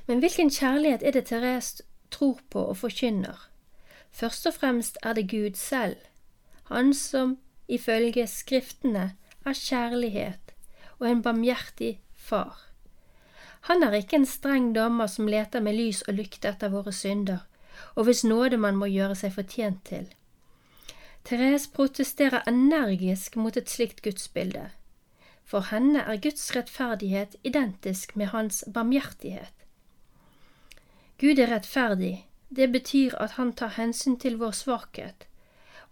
Men 0.08 0.20
hvilken 0.20 0.50
kjærlighet 0.50 1.04
er 1.04 1.12
det 1.12 1.26
Therese 1.26 1.84
tror 2.12 2.40
på 2.50 2.66
og 2.74 2.78
forkynner? 2.78 3.48
Først 4.12 4.48
og 4.48 4.54
fremst 4.54 4.98
er 5.04 5.14
det 5.14 5.30
Gud 5.30 5.56
selv, 5.56 5.96
Han 6.64 6.94
som 6.94 7.38
ifølge 7.72 8.28
Skriftene 8.28 9.12
er 9.46 9.58
kjærlighet 9.58 10.54
og 11.00 11.08
en 11.10 11.22
barmhjertig 11.26 11.96
far. 12.14 12.60
Han 13.70 13.84
er 13.84 13.98
ikke 13.98 14.18
en 14.20 14.26
streng 14.26 14.72
dommer 14.76 15.08
som 15.08 15.30
leter 15.30 15.62
med 15.62 15.78
lys 15.78 16.02
og 16.08 16.18
lykte 16.18 16.50
etter 16.50 16.74
våre 16.74 16.94
synder, 16.94 17.46
og 17.96 18.06
hvis 18.08 18.24
nåde 18.24 18.58
man 18.58 18.78
må 18.78 18.90
gjøre 18.90 19.18
seg 19.18 19.34
fortjent 19.38 19.84
til. 19.86 20.08
Therese 21.26 21.70
protesterer 21.74 22.42
energisk 22.50 23.36
mot 23.38 23.58
et 23.58 23.70
slikt 23.70 24.02
gudsbilde. 24.02 24.72
For 25.46 25.68
henne 25.70 26.02
er 26.02 26.22
Guds 26.22 26.56
rettferdighet 26.56 27.36
identisk 27.44 28.16
med 28.16 28.32
hans 28.34 28.64
barmhjertighet. 28.74 29.54
Gud 31.22 31.38
er 31.38 31.52
rettferdig, 31.54 32.26
det 32.50 32.72
betyr 32.72 33.14
at 33.22 33.38
han 33.38 33.54
tar 33.54 33.76
hensyn 33.78 34.18
til 34.18 34.40
vår 34.42 34.56
svakhet, 34.58 35.28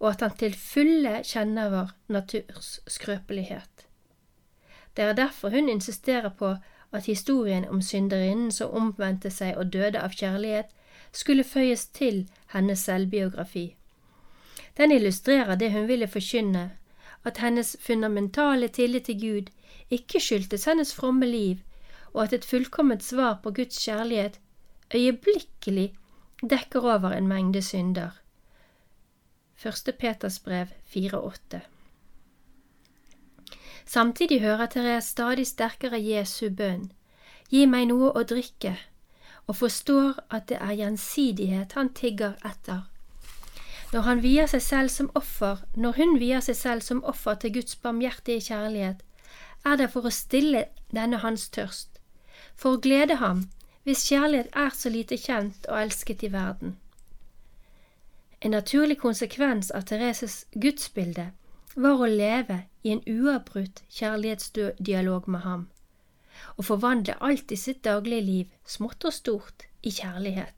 og 0.00 0.10
at 0.10 0.20
han 0.24 0.36
til 0.40 0.56
fulle 0.56 1.20
kjenner 1.24 1.70
vår 1.70 1.94
naturs 2.08 2.80
skrøpelighet. 2.88 3.86
Det 4.96 5.04
er 5.04 5.12
derfor 5.12 5.50
hun 5.50 5.68
insisterer 5.68 6.28
på 6.28 6.56
at 6.92 7.06
historien 7.06 7.68
om 7.68 7.82
synderinnen 7.82 8.50
som 8.52 8.70
omvendte 8.74 9.30
seg 9.30 9.56
og 9.56 9.72
døde 9.72 10.00
av 10.00 10.16
kjærlighet, 10.16 10.66
skulle 11.12 11.44
føyes 11.44 11.86
til 11.86 12.24
hennes 12.54 12.78
selvbiografi. 12.86 13.74
Den 14.76 14.92
illustrerer 14.92 15.54
det 15.54 15.72
hun 15.72 15.88
ville 15.88 16.08
forkynne, 16.08 16.70
at 17.24 17.38
hennes 17.38 17.76
fundamentale 17.80 18.68
tillit 18.68 19.04
til 19.04 19.20
Gud 19.20 19.50
ikke 19.90 20.20
skyldtes 20.20 20.64
hennes 20.64 20.94
fromme 20.94 21.26
liv, 21.26 21.56
og 22.12 22.24
at 22.24 22.32
et 22.32 22.44
fullkomment 22.44 23.02
svar 23.04 23.40
på 23.42 23.50
Guds 23.50 23.78
kjærlighet 23.84 24.40
øyeblikkelig 24.94 25.94
dekker 26.50 26.80
over 26.80 27.10
en 27.10 27.28
mengde 27.28 27.62
synder. 27.62 28.19
Første 29.60 29.92
Peters 29.92 30.38
brev 30.38 30.66
4,8 30.94 31.58
Samtidig 33.84 34.40
hører 34.40 34.66
Therese 34.66 35.08
stadig 35.08 35.46
sterkere 35.46 36.00
Jesu 36.00 36.48
bønn, 36.48 36.86
gi 37.52 37.66
meg 37.68 37.90
noe 37.90 38.08
å 38.16 38.22
drikke, 38.24 38.72
og 39.44 39.58
forstår 39.60 40.22
at 40.30 40.48
det 40.48 40.62
er 40.64 40.72
gjensidighet 40.80 41.76
han 41.76 41.92
tigger 41.92 42.40
etter. 42.40 42.86
Når 43.92 44.08
han 44.08 44.24
vier 44.24 44.48
seg 44.48 44.64
selv 44.70 44.96
som 44.96 45.12
offer, 45.14 45.60
når 45.76 46.00
hun 46.00 46.18
vier 46.24 46.40
seg 46.40 46.56
selv 46.56 46.88
som 46.88 47.04
offer 47.04 47.36
til 47.36 47.58
Guds 47.60 47.76
barmhjertige 47.76 48.48
kjærlighet, 48.48 49.04
er 49.68 49.76
det 49.76 49.92
for 49.92 50.08
å 50.08 50.18
stille 50.24 50.70
denne 50.88 51.20
hans 51.20 51.50
tørst, 51.52 52.00
for 52.56 52.78
å 52.78 52.84
glede 52.88 53.20
ham, 53.20 53.50
hvis 53.84 54.08
kjærlighet 54.08 54.56
er 54.56 54.72
så 54.72 54.88
lite 54.88 55.20
kjent 55.20 55.68
og 55.68 55.82
elsket 55.84 56.24
i 56.24 56.32
verden. 56.32 56.78
En 58.40 58.54
naturlig 58.56 58.96
konsekvens 59.00 59.68
av 59.70 59.84
Thereses 59.90 60.46
gudsbilde 60.56 61.26
var 61.74 62.00
å 62.00 62.06
leve 62.08 62.62
i 62.82 62.94
en 62.94 63.02
uavbrutt 63.04 63.82
kjærlighetsdialog 63.92 65.28
med 65.28 65.44
ham, 65.44 65.66
og 66.56 66.64
forvandle 66.70 67.18
alt 67.20 67.52
i 67.52 67.58
sitt 67.60 67.82
daglige 67.84 68.24
liv, 68.24 68.54
smått 68.64 69.04
og 69.04 69.12
stort, 69.12 69.66
i 69.82 69.92
kjærlighet. 69.92 70.56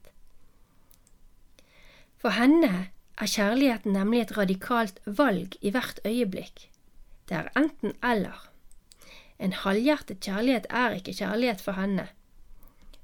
For 2.22 2.34
henne 2.38 2.70
er 3.18 3.30
kjærligheten 3.34 3.94
nemlig 3.98 4.22
et 4.22 4.36
radikalt 4.36 5.02
valg 5.06 5.58
i 5.60 5.70
hvert 5.74 5.98
øyeblikk. 6.06 6.68
Det 7.26 7.38
er 7.38 7.50
enten 7.58 7.94
eller. 8.02 8.38
En 9.42 9.54
halvhjertet 9.58 10.22
kjærlighet 10.22 10.66
er 10.70 10.98
ikke 10.98 11.14
kjærlighet 11.18 11.62
for 11.62 11.78
henne. 11.78 12.06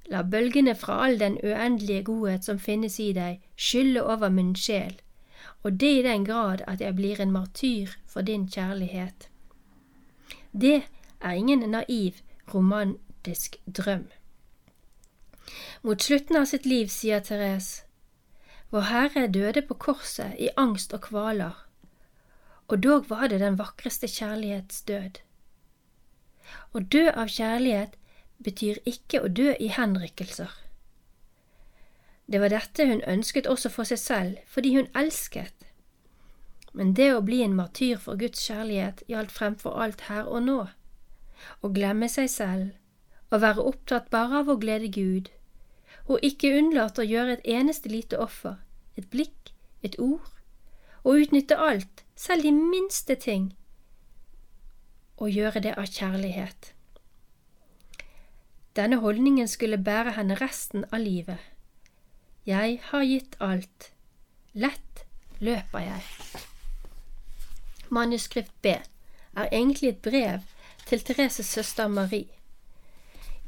La 0.09 0.23
bølgene 0.23 0.75
fra 0.75 1.03
all 1.05 1.19
den 1.21 1.37
uendelige 1.45 2.05
godhet 2.05 2.45
som 2.45 2.59
finnes 2.59 2.99
i 3.01 3.11
deg, 3.13 3.43
skylle 3.57 4.03
over 4.03 4.33
min 4.33 4.55
sjel, 4.57 4.95
og 5.63 5.81
det 5.81 5.91
i 5.99 6.05
den 6.07 6.25
grad 6.25 6.63
at 6.67 6.81
jeg 6.81 6.97
blir 6.97 7.21
en 7.21 7.33
martyr 7.33 7.93
for 8.07 8.25
din 8.25 8.49
kjærlighet. 8.49 9.29
Det 10.53 10.83
er 11.21 11.31
ingen 11.31 11.71
naiv, 11.71 12.23
romantisk 12.55 13.57
drøm. 13.67 14.09
Mot 15.83 16.03
slutten 16.03 16.37
av 16.37 16.49
sitt 16.49 16.67
liv 16.67 16.89
sier 16.93 17.21
Therese, 17.21 17.85
Vår 18.71 18.85
Herre 18.91 19.27
døde 19.33 19.63
på 19.65 19.75
korset 19.81 20.37
i 20.37 20.51
angst 20.61 20.93
og 20.93 21.07
kvaler, 21.07 21.55
og 22.69 22.83
dog 22.85 23.09
var 23.09 23.31
det 23.33 23.41
den 23.41 23.57
vakreste 23.57 24.09
kjærlighets 24.13 24.83
død. 24.89 25.21
Å 26.77 26.83
dø 26.93 27.07
av 27.09 27.33
kjærlighet 27.33 27.97
betyr 28.45 28.79
ikke 28.87 29.23
å 29.23 29.29
dø 29.29 29.53
i 29.59 29.69
henrykkelser. 29.75 30.51
Det 32.29 32.41
var 32.41 32.53
dette 32.53 32.85
hun 32.87 33.01
ønsket 33.09 33.49
også 33.49 33.71
for 33.73 33.89
seg 33.89 33.99
selv, 33.99 34.37
fordi 34.47 34.75
hun 34.77 34.91
elsket. 34.97 35.55
Men 36.77 36.93
det 36.95 37.09
å 37.15 37.25
bli 37.25 37.41
en 37.43 37.57
martyr 37.57 37.97
for 38.03 38.21
Guds 38.21 38.43
kjærlighet 38.45 39.03
gjaldt 39.09 39.33
fremfor 39.33 39.81
alt 39.81 40.05
her 40.11 40.29
og 40.29 40.45
nå. 40.45 40.59
Å 41.65 41.73
glemme 41.73 42.09
seg 42.13 42.29
selv, 42.31 42.71
å 43.33 43.41
være 43.41 43.65
opptatt 43.71 44.11
bare 44.13 44.43
av 44.43 44.53
å 44.53 44.59
glede 44.61 44.93
Gud, 44.93 45.31
og 46.09 46.25
ikke 46.25 46.53
unnlate 46.59 47.03
å 47.03 47.09
gjøre 47.09 47.39
et 47.39 47.49
eneste 47.49 47.89
lite 47.89 48.21
offer, 48.21 48.59
et 48.97 49.09
blikk, 49.13 49.55
et 49.83 49.97
ord, 49.99 50.29
og 51.05 51.25
utnytte 51.25 51.57
alt, 51.57 52.05
selv 52.17 52.45
de 52.45 52.53
minste 52.53 53.17
ting, 53.17 53.53
og 55.17 55.33
gjøre 55.33 55.63
det 55.65 55.79
av 55.81 55.89
kjærlighet. 55.89 56.75
Denne 58.79 59.01
holdningen 59.03 59.49
skulle 59.49 59.79
bære 59.83 60.13
henne 60.15 60.37
resten 60.39 60.85
av 60.93 61.01
livet. 61.03 61.39
Jeg 62.47 62.79
har 62.91 63.03
gitt 63.03 63.35
alt. 63.43 63.91
Lett 64.55 65.03
løper 65.43 65.83
jeg. 65.83 66.05
Manuskript 67.91 68.55
B 68.63 68.67
er 68.69 69.49
egentlig 69.51 69.89
et 69.89 70.03
brev 70.03 70.47
til 70.87 71.03
Thereses 71.03 71.47
søster 71.47 71.89
Marie. 71.89 72.31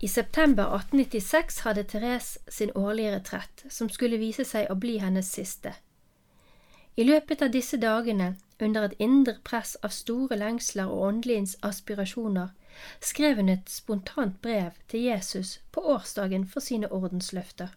I 0.02 0.06
september 0.06 0.64
1896 0.64 1.60
hadde 1.60 1.82
Therese 1.82 2.38
sin 2.48 2.70
årlige 2.74 3.16
retrett, 3.16 3.64
som 3.68 3.88
skulle 3.88 4.18
vise 4.18 4.44
seg 4.44 4.66
å 4.70 4.74
bli 4.74 4.98
hennes 4.98 5.30
siste. 5.30 5.74
I 6.96 7.04
løpet 7.04 7.42
av 7.42 7.52
disse 7.54 7.76
dagene, 7.76 8.34
under 8.60 8.88
et 8.88 8.98
indre 8.98 9.36
press 9.44 9.76
av 9.82 9.92
store 9.94 10.36
lengsler 10.36 10.90
og 10.90 11.02
åndelige 11.08 11.60
aspirasjoner, 11.62 12.48
skrev 13.00 13.36
hun 13.36 13.48
et 13.48 13.70
spontant 13.70 14.40
brev 14.42 14.70
til 14.88 15.00
Jesus 15.00 15.60
på 15.72 15.80
årsdagen 15.80 16.46
for 16.48 16.60
sine 16.60 16.92
ordensløfter. 16.92 17.68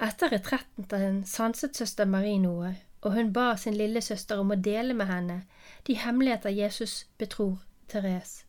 Etter 0.00 0.32
retretten 0.32 1.24
sanset 1.26 1.76
søster 1.76 2.04
Marie 2.08 2.38
noe, 2.40 2.76
og 3.00 3.12
hun 3.12 3.32
ba 3.32 3.56
sin 3.56 3.76
lillesøster 3.76 4.40
om 4.40 4.52
å 4.52 4.60
dele 4.60 4.94
med 4.96 5.10
henne 5.10 5.42
de 5.86 5.96
hemmeligheter 5.96 6.50
Jesus 6.50 7.06
betror 7.18 7.58
Therese. 7.88 8.44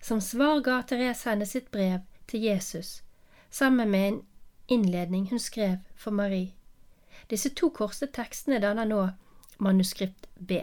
Som 0.00 0.20
svar 0.20 0.60
ga 0.60 0.82
Therese 0.82 1.30
henne 1.30 1.46
sitt 1.46 1.70
brev 1.70 2.00
til 2.28 2.44
Jesus, 2.44 3.02
sammen 3.50 3.90
med 3.90 4.08
en 4.08 4.20
innledning 4.68 5.28
hun 5.30 5.40
skrev 5.40 5.78
for 5.96 6.10
Marie. 6.10 6.52
Disse 7.30 7.48
to 7.48 7.70
korste 7.70 8.06
tekstene 8.06 8.60
danner 8.60 8.88
nå 8.88 9.08
manuskript 9.58 10.28
B. 10.36 10.60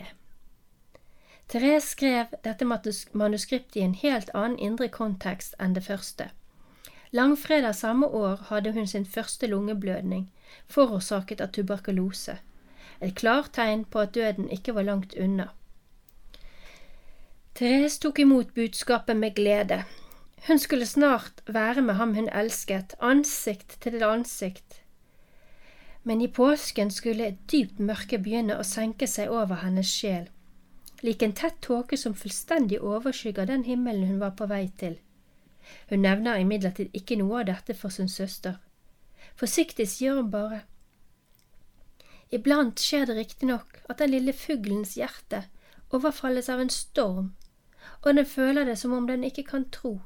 Therese 1.47 1.87
skrev 1.87 2.33
dette 2.43 2.65
manuskriptet 2.65 3.75
i 3.77 3.83
en 3.85 3.93
helt 3.93 4.31
annen 4.33 4.57
indre 4.57 4.87
kontekst 4.89 5.53
enn 5.61 5.75
det 5.77 5.85
første. 5.85 6.31
Langfredag 7.15 7.75
samme 7.75 8.07
år 8.07 8.47
hadde 8.49 8.71
hun 8.73 8.87
sin 8.87 9.05
første 9.05 9.47
lungeblødning, 9.47 10.25
forårsaket 10.67 11.41
av 11.41 11.53
tuberkulose, 11.53 12.39
et 13.01 13.15
klart 13.15 13.53
tegn 13.53 13.85
på 13.85 14.01
at 14.01 14.15
døden 14.15 14.49
ikke 14.49 14.73
var 14.75 14.87
langt 14.89 15.13
unna. 15.13 15.51
Therese 17.55 18.01
tok 18.03 18.19
imot 18.19 18.53
budskapet 18.55 19.15
med 19.15 19.35
glede. 19.35 19.83
Hun 20.47 20.59
skulle 20.59 20.85
snart 20.85 21.41
være 21.47 21.81
med 21.81 21.95
ham 21.95 22.15
hun 22.15 22.27
elsket, 22.29 22.97
ansikt 22.99 23.77
til 23.81 24.03
ansikt. 24.03 24.81
Men 26.03 26.21
i 26.21 26.27
påsken 26.27 26.91
skulle 26.91 27.27
et 27.27 27.39
dypt 27.51 27.79
mørke 27.79 28.19
begynne 28.19 28.57
å 28.59 28.67
senke 28.67 29.07
seg 29.07 29.31
over 29.31 29.63
hennes 29.63 29.87
sjel, 29.89 30.27
lik 31.05 31.23
en 31.23 31.33
tett 31.37 31.57
tåke 31.61 31.97
som 31.97 32.15
fullstendig 32.17 32.81
overskygger 32.81 33.47
den 33.49 33.63
himmelen 33.63 34.07
hun 34.09 34.21
var 34.23 34.35
på 34.39 34.47
vei 34.49 34.67
til. 34.79 34.97
Hun 35.89 36.01
nevner 36.05 36.41
imidlertid 36.41 36.93
ikke 36.93 37.17
noe 37.19 37.41
av 37.41 37.49
dette 37.49 37.75
for 37.77 37.93
sin 37.93 38.09
søster. 38.09 38.57
Forsiktig 39.35 39.87
sier 39.89 40.17
hun 40.19 40.31
bare. 40.31 40.61
Iblant 42.33 42.81
skjer 42.81 43.05
det 43.09 43.17
riktignok 43.19 43.79
at 43.89 44.01
den 44.01 44.13
lille 44.13 44.33
fuglens 44.33 44.95
hjerte 44.97 45.45
overfalles 45.93 46.49
av 46.49 46.59
en 46.59 46.73
storm, 46.73 47.31
og 48.01 48.15
den 48.15 48.25
føler 48.25 48.65
det 48.65 48.77
som 48.81 48.93
om 48.93 49.07
den 49.07 49.23
ikke 49.23 49.45
kan 49.51 49.69
tro. 49.71 49.99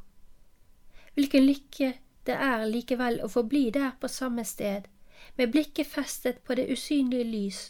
Hvilken 1.15 1.45
lykke 1.47 1.93
det 2.27 2.35
er 2.35 2.65
likevel 2.69 3.21
å 3.23 3.29
forbli 3.31 3.69
der 3.73 3.95
på 4.01 4.11
samme 4.11 4.45
sted, 4.45 4.87
med 5.35 5.51
blikket 5.51 5.87
festet 5.87 6.43
på 6.43 6.55
det 6.55 6.69
usynlige 6.71 7.27
lys 7.27 7.61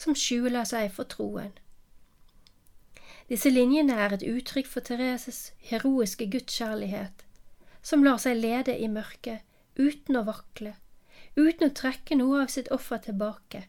som 0.00 0.16
skjuler 0.16 0.64
seg 0.68 0.92
for 0.92 1.08
troen. 1.08 1.52
Disse 3.26 3.50
linjene 3.50 3.94
er 3.98 4.12
et 4.14 4.22
uttrykk 4.22 4.68
for 4.70 4.86
Thereses 4.86 5.52
heroiske 5.66 6.28
gudskjærlighet, 6.30 7.24
som 7.82 8.04
lar 8.06 8.20
seg 8.22 8.38
lede 8.38 8.76
i 8.78 8.86
mørket, 8.90 9.42
uten 9.74 10.18
å 10.18 10.22
vakle, 10.28 10.76
uten 11.34 11.68
å 11.68 11.74
trekke 11.74 12.18
noe 12.18 12.44
av 12.44 12.52
sitt 12.54 12.70
offer 12.74 13.02
tilbake. 13.02 13.64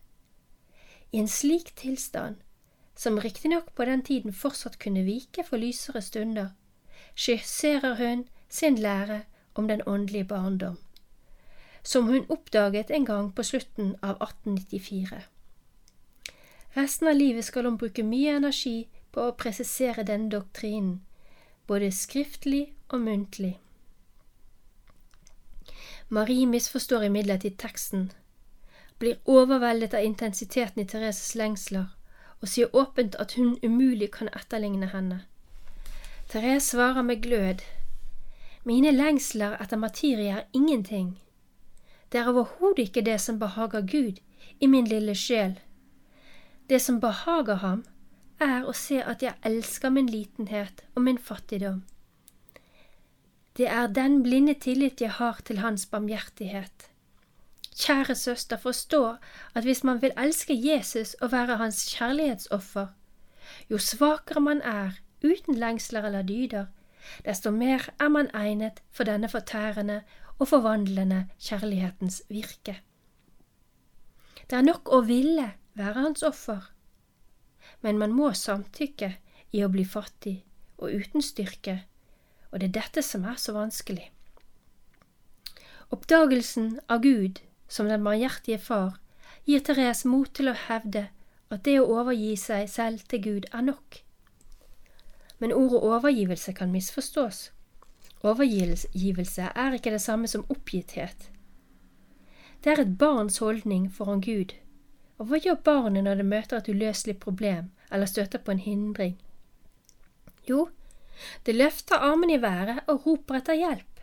I 1.12 1.24
en 1.24 1.32
slik 1.32 1.74
tilstand, 1.80 2.38
som 2.98 3.18
riktignok 3.22 3.74
på 3.76 3.86
den 3.86 4.04
tiden 4.06 4.34
fortsatt 4.34 4.78
kunne 4.82 5.06
vike 5.06 5.46
for 5.46 5.62
lysere 5.62 6.02
stunder, 6.06 6.52
skisserer 7.18 7.98
hun 7.98 8.28
sin 8.50 8.78
lære 8.82 9.24
om 9.58 9.68
den 9.68 9.82
åndelige 9.90 10.30
barndom, 10.30 10.78
som 11.84 12.08
hun 12.12 12.30
oppdaget 12.30 12.92
en 12.94 13.06
gang 13.06 13.34
på 13.34 13.44
slutten 13.44 13.96
av 14.02 14.22
1894. 14.22 15.26
Resten 16.78 17.10
av 17.10 17.18
livet 17.18 17.46
skal 17.46 17.66
hun 17.66 17.78
bruke 17.82 18.06
mye 18.06 18.36
energi 18.38 18.86
på 19.18 19.24
å 19.26 19.34
presisere 19.34 20.04
denne 20.06 20.30
doktrinen, 20.30 21.00
både 21.66 21.88
skriftlig 21.90 22.68
og 22.94 23.02
muntlig. 23.02 23.56
Marie 26.14 26.46
misforstår 26.46 27.08
imidlertid 27.08 27.58
teksten, 27.58 28.12
blir 29.02 29.18
overveldet 29.26 29.96
av 29.98 30.06
intensiteten 30.06 30.84
i 30.84 30.86
Thereses 30.86 31.34
lengsler 31.34 31.90
og 32.38 32.52
sier 32.52 32.70
åpent 32.78 33.18
at 33.18 33.34
hun 33.40 33.58
umulig 33.66 34.12
kan 34.14 34.30
etterligne 34.38 34.92
henne. 34.94 35.24
Therese 36.30 36.70
svarer 36.70 37.02
med 37.02 37.26
glød, 37.26 37.66
mine 38.70 38.94
lengsler 38.94 39.58
etter 39.58 39.82
materie 39.82 40.38
er 40.38 40.48
ingenting. 40.54 41.16
Det 42.14 42.22
er 42.22 42.30
overhodet 42.30 42.86
ikke 42.92 43.06
det 43.10 43.18
som 43.22 43.42
behager 43.42 43.82
Gud 43.82 44.22
i 44.62 44.70
min 44.70 44.86
lille 44.86 45.18
sjel. 45.18 45.58
Det 46.70 46.82
som 46.86 47.02
behager 47.02 47.66
ham, 47.66 47.86
er 48.40 48.66
å 48.68 48.74
se 48.78 49.00
at 49.04 49.24
jeg 49.24 49.40
elsker 49.46 49.94
min 49.94 50.10
litenhet 50.10 50.84
og 50.96 51.04
min 51.08 51.18
fattigdom. 51.18 51.84
Det 53.58 53.66
er 53.68 53.88
den 53.90 54.22
blinde 54.24 54.54
tillit 54.54 55.02
jeg 55.02 55.16
har 55.18 55.42
til 55.46 55.64
Hans 55.64 55.88
barmhjertighet. 55.90 56.92
Kjære 57.78 58.16
søster, 58.16 58.58
forstå 58.58 59.18
at 59.54 59.64
hvis 59.64 59.84
man 59.84 60.02
vil 60.02 60.14
elske 60.18 60.54
Jesus 60.58 61.14
og 61.22 61.32
være 61.32 61.58
hans 61.58 61.84
kjærlighetsoffer, 61.94 62.88
jo 63.70 63.78
svakere 63.78 64.42
man 64.42 64.62
er, 64.62 64.98
uten 65.24 65.56
lengsler 65.56 66.06
eller 66.06 66.22
dyder, 66.22 66.66
desto 67.26 67.52
mer 67.52 67.90
er 68.00 68.10
man 68.10 68.30
egnet 68.34 68.82
for 68.92 69.06
denne 69.06 69.30
fortærende 69.30 70.02
og 70.40 70.48
forvandlende 70.48 71.28
kjærlighetens 71.40 72.24
virke. 72.30 72.80
Det 74.50 74.58
er 74.58 74.66
nok 74.66 74.90
å 74.90 75.02
ville 75.06 75.52
være 75.78 76.02
hans 76.02 76.24
offer, 76.24 76.72
men 77.82 78.00
man 78.02 78.16
må 78.16 78.32
samtykke 78.34 79.14
i 79.52 79.64
å 79.64 79.72
bli 79.72 79.86
fattig 79.86 80.40
og 80.78 80.94
uten 80.94 81.24
styrke 81.26 81.82
og 82.52 82.62
det 82.62 82.70
er 82.70 82.78
dette 82.80 83.04
som 83.04 83.26
er 83.28 83.36
så 83.40 83.54
vanskelig. 83.56 84.10
Oppdagelsen 85.94 86.80
av 86.92 87.04
Gud 87.04 87.42
som 87.72 87.88
den 87.92 88.04
barmhjertige 88.04 88.60
far 88.60 88.98
gir 89.48 89.64
Therese 89.64 90.08
mot 90.08 90.32
til 90.36 90.52
å 90.52 90.58
hevde 90.68 91.08
at 91.54 91.64
det 91.68 91.78
å 91.80 91.88
overgi 92.00 92.34
seg 92.40 92.68
selv 92.72 93.06
til 93.12 93.24
Gud 93.24 93.48
er 93.54 93.64
nok. 93.70 94.02
Men 95.40 95.54
ordet 95.54 95.84
overgivelse 95.86 96.54
kan 96.58 96.74
misforstås. 96.74 97.52
Overgivelse 98.26 99.52
er 99.54 99.78
ikke 99.78 99.94
det 99.94 100.02
samme 100.02 100.28
som 100.28 100.48
oppgitthet. 100.50 101.30
Det 102.64 102.74
er 102.74 102.82
et 102.82 102.98
barns 103.00 103.38
holdning 103.38 103.86
foran 103.94 104.24
Gud. 104.26 104.56
Og 105.18 105.30
hva 105.30 105.40
gjør 105.42 105.62
barnet 105.66 106.06
når 106.06 106.20
det 106.20 106.30
møter 106.30 106.60
et 106.60 106.70
uløselig 106.70 107.18
problem 107.20 107.72
eller 107.92 108.10
støter 108.10 108.40
på 108.40 108.54
en 108.54 108.62
hindring? 108.62 109.16
Jo, 110.50 110.70
det 111.46 111.56
løfter 111.56 111.96
armen 111.96 112.30
i 112.30 112.42
været 112.42 112.84
og 112.88 113.06
roper 113.06 113.40
etter 113.40 113.58
hjelp. 113.58 114.02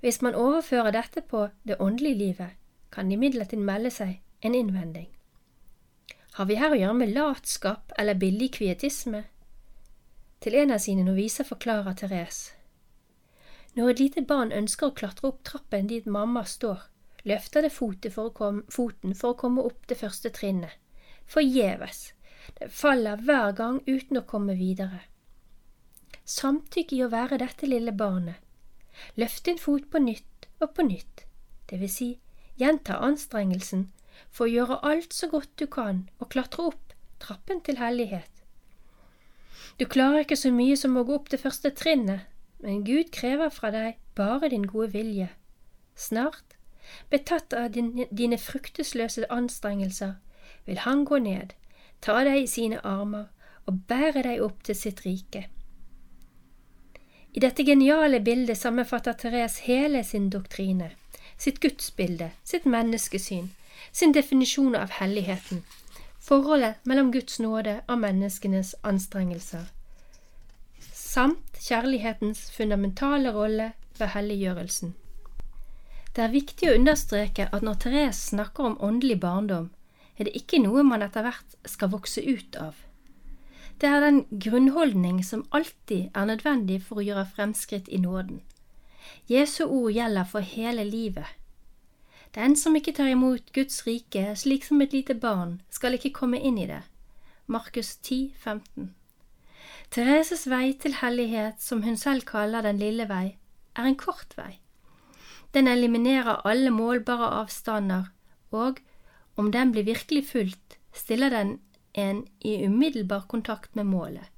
Hvis 0.00 0.20
man 0.22 0.34
overfører 0.34 0.90
dette 0.90 1.20
på 1.20 1.48
det 1.64 1.76
åndelige 1.80 2.18
livet, 2.18 2.50
kan 2.92 3.08
det 3.08 3.16
imidlertid 3.16 3.58
melde 3.58 3.90
seg 3.90 4.18
en 4.42 4.54
innvending. 4.54 5.08
Har 6.34 6.44
vi 6.50 6.58
her 6.58 6.74
å 6.74 6.78
gjøre 6.78 6.98
med 6.98 7.14
latskap 7.14 7.94
eller 7.98 8.18
billig 8.18 8.50
kvietisme? 8.58 9.22
Til 10.42 10.58
en 10.60 10.74
av 10.74 10.82
sine 10.82 11.06
noviser 11.06 11.46
forklarer 11.46 11.94
Therese. 11.96 12.52
Når 13.74 13.90
et 13.90 14.00
lite 14.02 14.22
barn 14.22 14.52
ønsker 14.52 14.90
å 14.90 14.94
klatre 14.98 15.30
opp 15.30 15.40
trappen 15.46 15.86
dit 15.90 16.06
mamma 16.06 16.44
står, 16.46 16.82
løfter 17.24 17.64
det 17.64 17.72
foten 17.72 18.12
for 18.12 18.30
å 19.30 19.36
komme, 19.38 19.64
opp 19.64 19.88
det 19.88 19.98
første 20.00 20.30
trinnet. 20.30 20.76
Forgjeves. 21.26 22.12
Det 22.60 22.68
faller 22.68 23.20
hver 23.24 23.56
gang 23.56 23.80
uten 23.88 24.20
å 24.20 24.26
komme 24.28 24.56
videre 24.58 25.06
samtykke 26.24 26.96
i 26.96 27.02
å 27.04 27.10
være 27.12 27.38
dette 27.40 27.68
lille 27.68 27.92
barnet. 27.92 28.40
Løfte 29.20 29.52
en 29.52 29.60
fot 29.60 29.88
på 29.90 30.00
nytt 30.00 30.48
og 30.62 30.72
på 30.76 30.86
nytt, 30.86 31.24
det 31.68 31.80
vil 31.80 31.90
si 31.90 32.10
gjenta 32.60 33.00
anstrengelsen 33.02 33.88
for 34.30 34.46
å 34.46 34.52
gjøre 34.52 34.80
alt 34.86 35.12
så 35.12 35.28
godt 35.28 35.50
du 35.58 35.66
kan 35.66 36.04
og 36.20 36.30
klatre 36.30 36.70
opp 36.70 36.94
trappen 37.22 37.60
til 37.66 37.80
hellighet. 37.80 38.30
Du 39.78 39.86
klarer 39.90 40.22
ikke 40.22 40.38
så 40.38 40.52
mye 40.54 40.76
som 40.78 40.96
å 40.96 41.04
gå 41.06 41.16
opp 41.18 41.30
det 41.32 41.42
første 41.42 41.72
trinnet, 41.74 42.28
men 42.62 42.84
Gud 42.86 43.10
krever 43.12 43.50
fra 43.50 43.72
deg 43.74 43.98
bare 44.14 44.52
din 44.52 44.68
gode 44.70 44.92
vilje. 44.94 45.28
Snart, 45.98 46.53
betatt 47.10 47.52
av 47.52 47.70
din, 47.70 48.06
dine 48.10 48.38
fruktesløse 48.38 49.26
anstrengelser, 49.30 50.14
vil 50.64 50.78
Han 50.78 51.04
gå 51.04 51.18
ned, 51.18 51.52
ta 52.00 52.24
deg 52.24 52.42
i 52.42 52.46
sine 52.50 52.80
armer 52.84 53.28
og 53.66 53.84
bære 53.88 54.24
deg 54.26 54.42
opp 54.44 54.62
til 54.64 54.76
sitt 54.76 55.04
rike. 55.06 55.46
I 57.34 57.42
dette 57.42 57.64
geniale 57.66 58.20
bildet 58.20 58.58
sammenfatter 58.60 59.16
Therese 59.18 59.64
hele 59.66 60.04
sin 60.04 60.28
doktrine, 60.30 60.92
sitt 61.36 61.60
gudsbilde, 61.60 62.30
sitt 62.44 62.66
menneskesyn, 62.66 63.48
sin 63.92 64.12
definisjon 64.14 64.76
av 64.78 64.92
helligheten, 65.00 65.64
forholdet 66.22 66.78
mellom 66.86 67.10
Guds 67.12 67.40
nåde 67.42 67.80
og 67.88 67.98
menneskenes 68.04 68.74
anstrengelser, 68.86 69.66
samt 70.92 71.58
kjærlighetens 71.58 72.50
fundamentale 72.54 73.32
rolle 73.34 73.72
ved 73.98 74.14
helliggjørelsen. 74.14 74.94
Det 76.14 76.22
er 76.22 76.30
viktig 76.30 76.68
å 76.70 76.74
understreke 76.78 77.48
at 77.50 77.64
når 77.66 77.78
Therese 77.82 78.28
snakker 78.30 78.68
om 78.68 78.76
åndelig 78.78 79.16
barndom, 79.22 79.72
er 80.14 80.28
det 80.28 80.36
ikke 80.38 80.60
noe 80.62 80.84
man 80.86 81.02
etter 81.02 81.26
hvert 81.26 81.56
skal 81.66 81.90
vokse 81.90 82.22
ut 82.22 82.54
av. 82.54 82.76
Det 83.82 83.90
er 83.90 84.04
den 84.04 84.20
grunnholdning 84.30 85.24
som 85.26 85.42
alltid 85.50 86.14
er 86.14 86.28
nødvendig 86.30 86.78
for 86.86 87.02
å 87.02 87.06
gjøre 87.08 87.26
fremskritt 87.34 87.90
i 87.90 87.98
nåden. 87.98 88.44
Jesu 89.26 89.64
ord 89.64 89.90
gjelder 89.90 90.30
for 90.30 90.46
hele 90.46 90.86
livet. 90.86 91.26
Den 92.34 92.54
som 92.56 92.78
ikke 92.78 92.94
tar 92.94 93.10
imot 93.10 93.50
Guds 93.54 93.82
rike 93.86 94.36
slik 94.38 94.64
som 94.66 94.80
et 94.82 94.94
lite 94.94 95.18
barn, 95.18 95.60
skal 95.70 95.98
ikke 95.98 96.14
komme 96.14 96.38
inn 96.38 96.58
i 96.62 96.70
det. 96.70 96.82
Markus 97.46 97.96
10, 97.96 98.34
15. 98.38 98.94
Thereses 99.90 100.46
vei 100.50 100.72
til 100.78 100.94
hellighet, 101.02 101.58
som 101.58 101.82
hun 101.82 101.98
selv 101.98 102.22
kaller 102.26 102.62
den 102.62 102.78
lille 102.78 103.06
vei, 103.10 103.36
er 103.74 103.90
en 103.90 103.98
kort 103.98 104.38
vei. 104.38 104.63
Den 105.54 105.68
eliminerer 105.68 106.42
alle 106.46 106.70
målbare 106.70 107.30
avstander, 107.40 108.10
og 108.50 108.80
om 109.36 109.52
den 109.52 109.72
blir 109.72 109.86
virkelig 109.86 110.26
fulgt, 110.28 110.78
stiller 110.92 111.30
den 111.30 111.58
en 111.94 112.24
i 112.40 112.66
umiddelbar 112.66 113.26
kontakt 113.28 113.76
med 113.76 113.84
målet. 113.84 114.30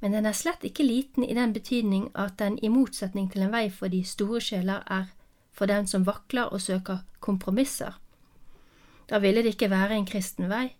Men 0.00 0.12
den 0.12 0.26
er 0.26 0.36
slett 0.36 0.64
ikke 0.64 0.84
liten 0.84 1.24
i 1.24 1.34
den 1.36 1.52
betydning 1.52 2.10
at 2.14 2.38
den 2.38 2.58
i 2.62 2.68
motsetning 2.68 3.30
til 3.32 3.44
en 3.44 3.52
vei 3.52 3.68
for 3.70 3.92
de 3.92 4.04
store 4.04 4.40
sjeler 4.40 4.84
er 4.86 5.10
for 5.52 5.66
den 5.66 5.86
som 5.86 6.06
vakler 6.06 6.52
og 6.52 6.60
søker 6.60 7.02
kompromisser. 7.20 8.00
Da 9.10 9.18
ville 9.18 9.42
det 9.42 9.56
ikke 9.56 9.70
være 9.70 9.96
en 9.96 10.06
kristen 10.06 10.48
vei, 10.48 10.70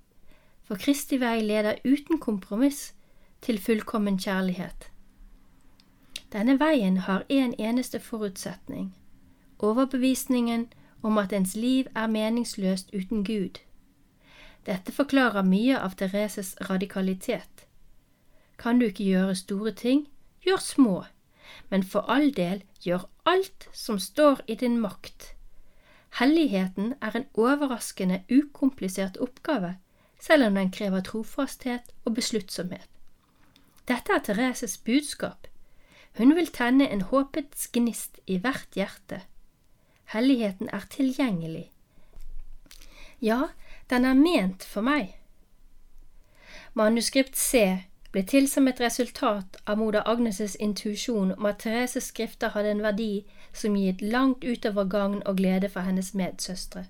for 0.64 0.78
Kristi 0.78 1.18
vei 1.18 1.40
leder 1.42 1.80
uten 1.84 2.20
kompromiss 2.20 2.92
til 3.42 3.58
fullkommen 3.58 4.18
kjærlighet. 4.18 4.89
Denne 6.32 6.60
veien 6.60 6.96
har 6.96 7.24
en 7.28 7.54
eneste 7.58 8.00
forutsetning, 8.00 8.94
overbevisningen 9.58 10.68
om 11.02 11.18
at 11.18 11.32
ens 11.32 11.56
liv 11.56 11.86
er 11.96 12.06
meningsløst 12.06 12.94
uten 12.94 13.24
Gud. 13.24 13.58
Dette 14.66 14.92
forklarer 14.92 15.42
mye 15.42 15.78
av 15.78 15.96
Thereses 15.98 16.54
radikalitet. 16.68 17.66
Kan 18.58 18.78
du 18.78 18.86
ikke 18.86 19.08
gjøre 19.08 19.34
store 19.34 19.72
ting, 19.72 20.06
gjør 20.46 20.62
små, 20.62 20.96
men 21.68 21.82
for 21.82 22.06
all 22.06 22.30
del 22.36 22.62
gjør 22.84 23.08
alt 23.26 23.68
som 23.72 23.98
står 23.98 24.44
i 24.46 24.54
din 24.54 24.78
makt. 24.80 25.32
Helligheten 26.18 26.94
er 27.02 27.16
en 27.16 27.26
overraskende 27.34 28.22
ukomplisert 28.30 29.16
oppgave, 29.16 29.76
selv 30.20 30.46
om 30.46 30.54
den 30.54 30.70
krever 30.70 31.00
trofasthet 31.00 31.94
og 32.04 32.14
besluttsomhet. 32.14 32.88
Dette 33.88 34.12
er 34.12 34.22
Thereses 34.22 34.78
budskap. 34.78 35.49
Hun 36.18 36.34
vil 36.36 36.50
tenne 36.52 36.88
en 36.90 37.02
håpets 37.06 37.68
gnist 37.72 38.18
i 38.26 38.38
hvert 38.38 38.74
hjerte. 38.74 39.22
Helligheten 40.10 40.68
er 40.72 40.86
tilgjengelig. 40.90 41.70
Ja, 43.20 43.52
den 43.90 44.04
er 44.04 44.14
ment 44.14 44.64
for 44.64 44.82
meg. 44.82 45.14
Manuskript 46.74 47.36
C 47.38 47.84
ble 48.12 48.22
til 48.26 48.48
som 48.50 48.66
et 48.66 48.80
resultat 48.82 49.58
av 49.66 49.78
moder 49.78 50.06
Agnes' 50.06 50.56
intuisjon 50.58 51.34
om 51.36 51.46
at 51.46 51.60
Thereses 51.62 52.08
skrifter 52.10 52.54
hadde 52.54 52.72
en 52.74 52.82
verdi 52.82 53.24
som 53.52 53.76
gitt 53.78 54.02
langt 54.02 54.44
utover 54.44 54.88
gagn 54.90 55.20
og 55.26 55.36
glede 55.38 55.68
for 55.68 55.86
hennes 55.86 56.14
medsøstre. 56.14 56.86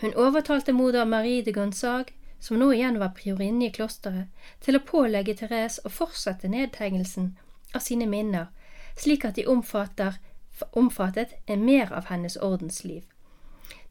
Hun 0.00 0.14
overtalte 0.14 0.72
moder 0.72 1.04
Marie 1.04 1.44
de 1.44 1.52
Gonzag, 1.52 2.12
som 2.40 2.58
nå 2.58 2.72
igjen 2.72 2.98
var 3.00 3.14
priorinne 3.16 3.68
i 3.68 3.72
klosteret, 3.72 4.28
til 4.60 4.76
å 4.76 4.84
pålegge 4.84 5.36
Therese 5.38 5.80
å 5.84 5.92
fortsette 5.92 6.50
nedtegnelsen 6.50 7.32
av 7.74 7.80
sine 7.80 8.06
minner, 8.06 8.46
slik 8.96 9.24
at 9.24 9.36
de 9.36 9.46
omfattet 9.46 11.34
mer 11.58 11.92
av 11.92 12.10
hennes 12.10 12.36
ordensliv. 12.36 13.02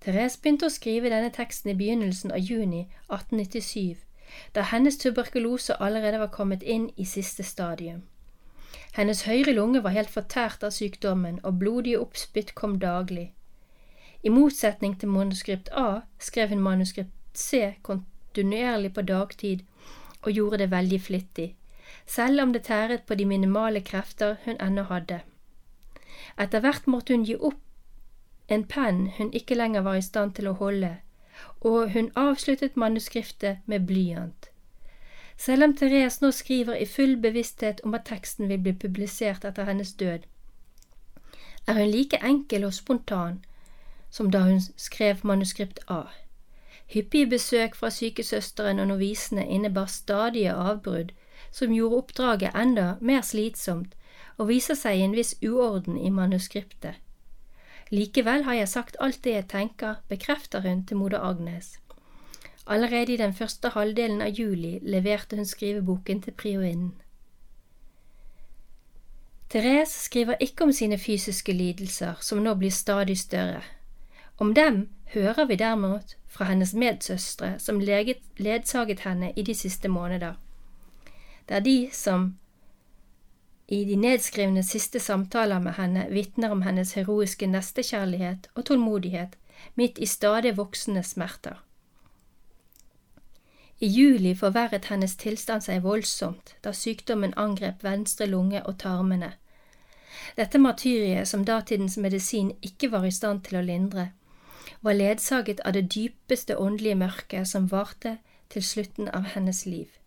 Therese 0.02 0.38
begynte 0.42 0.66
å 0.66 0.74
skrive 0.74 1.10
denne 1.14 1.30
teksten 1.34 1.72
i 1.72 1.78
begynnelsen 1.78 2.32
av 2.34 2.40
juni 2.42 2.88
1897, 3.10 3.98
da 4.56 4.64
hennes 4.72 4.98
tuberkulose 4.98 5.76
allerede 5.78 6.22
var 6.22 6.32
kommet 6.34 6.64
inn 6.64 6.90
i 6.98 7.06
siste 7.06 7.44
stadium. 7.44 8.02
Hennes 8.96 9.24
høyre 9.24 9.54
lunge 9.54 9.84
var 9.84 9.96
helt 9.96 10.10
fortært 10.10 10.64
av 10.68 10.74
sykdommen, 10.76 11.40
og 11.44 11.60
blodige 11.60 12.00
oppspytt 12.00 12.56
kom 12.56 12.80
daglig. 12.80 13.32
I 14.24 14.30
motsetning 14.30 14.98
til 15.00 15.10
manuskript 15.10 15.70
A 15.74 16.02
skrev 16.20 16.50
hun 16.50 16.62
manuskript 16.62 17.14
C 17.34 17.76
kontinuerlig 17.82 18.94
på 18.94 19.02
dagtid 19.02 19.64
og 20.22 20.32
gjorde 20.32 20.58
det 20.62 20.72
veldig 20.72 21.02
flittig, 21.02 21.48
selv 22.06 22.42
om 22.42 22.54
det 22.54 22.64
tæret 22.64 23.04
på 23.08 23.16
de 23.16 23.26
minimale 23.26 23.82
krefter 23.82 24.36
hun 24.46 24.58
ennå 24.62 24.84
hadde. 24.84 25.22
Etter 26.40 26.60
hvert 26.60 26.88
måtte 26.88 27.14
hun 27.14 27.26
gi 27.26 27.36
opp 27.36 27.60
en 28.52 28.64
penn 28.68 29.06
hun 29.18 29.32
ikke 29.34 29.56
lenger 29.56 29.82
var 29.82 29.96
i 29.96 30.06
stand 30.06 30.34
til 30.36 30.48
å 30.48 30.58
holde, 30.60 30.96
og 31.62 31.92
hun 31.92 32.12
avsluttet 32.16 32.76
manuskriptet 32.76 33.62
med 33.66 33.88
blyant. 33.88 34.50
Selv 35.38 35.64
om 35.64 35.76
Therese 35.78 36.22
nå 36.22 36.32
skriver 36.32 36.76
i 36.76 36.86
full 36.86 37.16
bevissthet 37.22 37.80
om 37.84 37.96
at 37.98 38.06
teksten 38.06 38.50
vil 38.50 38.60
bli 38.66 38.74
publisert 38.74 39.46
etter 39.48 39.70
hennes 39.70 39.94
død, 39.94 40.28
er 41.68 41.80
hun 41.80 41.90
like 41.94 42.20
enkel 42.26 42.66
og 42.68 42.74
spontan 42.74 43.40
som 44.12 44.32
da 44.32 44.44
hun 44.44 44.60
skrev 44.76 45.24
manuskript 45.24 45.80
A. 45.88 46.04
Hyppige 46.94 47.30
besøk 47.30 47.76
fra 47.76 47.90
sykesøsteren 47.90 48.80
og 48.80 48.88
novisene 48.88 49.48
innebar 49.48 49.88
stadige 49.88 50.54
avbrudd 50.54 51.14
som 51.52 51.74
gjorde 51.74 51.96
oppdraget 51.96 52.56
enda 52.56 52.96
mer 53.02 53.22
slitsomt 53.22 53.96
og 54.38 54.48
viser 54.48 54.78
seg 54.80 54.98
i 54.98 55.06
en 55.06 55.16
viss 55.16 55.36
uorden 55.44 55.98
i 55.98 56.10
manuskriptet. 56.10 56.96
Likevel 57.92 58.46
har 58.48 58.56
jeg 58.56 58.72
sagt 58.72 58.98
alt 59.00 59.20
det 59.24 59.36
jeg 59.36 59.48
tenker, 59.52 60.00
bekrefter 60.08 60.64
hun 60.64 60.86
til 60.88 60.98
moder 60.98 61.20
Agnes. 61.20 61.76
Allerede 62.66 63.14
i 63.14 63.18
den 63.18 63.34
første 63.34 63.70
halvdelen 63.76 64.22
av 64.22 64.32
juli 64.32 64.80
leverte 64.82 65.36
hun 65.36 65.46
skriveboken 65.46 66.22
til 66.22 66.34
priorinnen. 66.34 66.94
Therese 69.52 70.06
skriver 70.06 70.40
ikke 70.40 70.64
om 70.64 70.72
sine 70.72 70.98
fysiske 70.98 71.54
lidelser, 71.54 72.16
som 72.22 72.40
nå 72.40 72.54
blir 72.56 72.72
stadig 72.72 73.18
større. 73.20 73.62
Om 74.40 74.54
dem 74.56 74.90
hører 75.14 75.46
vi 75.46 75.56
derimot 75.56 76.16
fra 76.28 76.46
hennes 76.46 76.74
medsøstre 76.74 77.60
som 77.60 77.80
ledsaget 77.80 79.00
henne 79.00 79.34
i 79.36 79.44
de 79.44 79.56
siste 79.56 79.92
måneder. 79.92 80.34
Det 81.52 81.58
er 81.58 81.64
de 81.64 81.90
som 81.92 82.22
i 83.68 83.82
de 83.84 83.96
nedskrivne 84.00 84.62
siste 84.64 85.02
samtaler 85.04 85.60
med 85.60 85.74
henne 85.76 86.06
vitner 86.08 86.54
om 86.56 86.62
hennes 86.64 86.94
heroiske 86.96 87.50
nestekjærlighet 87.52 88.48
og 88.56 88.66
tålmodighet 88.70 89.36
midt 89.76 90.00
i 90.00 90.08
stadig 90.08 90.56
voksende 90.56 91.04
smerter. 91.04 91.60
I 93.84 93.92
juli 93.92 94.32
forverret 94.36 94.88
hennes 94.94 95.18
tilstand 95.20 95.68
seg 95.68 95.84
voldsomt 95.84 96.56
da 96.64 96.72
sykdommen 96.72 97.36
angrep 97.36 97.84
venstre 97.84 98.32
lunge 98.32 98.64
og 98.64 98.80
tarmene. 98.80 99.34
Dette 100.40 100.56
martyriet, 100.58 101.28
som 101.28 101.44
datidens 101.44 101.98
medisin 101.98 102.56
ikke 102.64 102.94
var 102.96 103.04
i 103.04 103.12
stand 103.12 103.44
til 103.44 103.60
å 103.60 103.68
lindre, 103.68 104.14
var 104.80 104.96
ledsaget 104.96 105.60
av 105.68 105.76
det 105.76 105.90
dypeste 105.92 106.56
åndelige 106.56 107.04
mørket 107.04 107.52
som 107.52 107.68
varte 107.68 108.22
til 108.48 108.64
slutten 108.64 109.12
av 109.12 109.34
hennes 109.36 109.66
liv. 109.66 110.01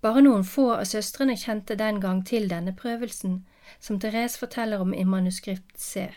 Bare 0.00 0.22
noen 0.22 0.44
få 0.46 0.70
av 0.76 0.84
søstrene 0.86 1.34
kjente 1.36 1.74
den 1.78 2.00
gang 2.00 2.22
til 2.26 2.46
denne 2.50 2.74
prøvelsen, 2.76 3.40
som 3.80 3.98
Therese 4.00 4.38
forteller 4.38 4.78
om 4.78 4.94
i 4.94 5.04
manuskript 5.04 5.80
C. 5.80 6.08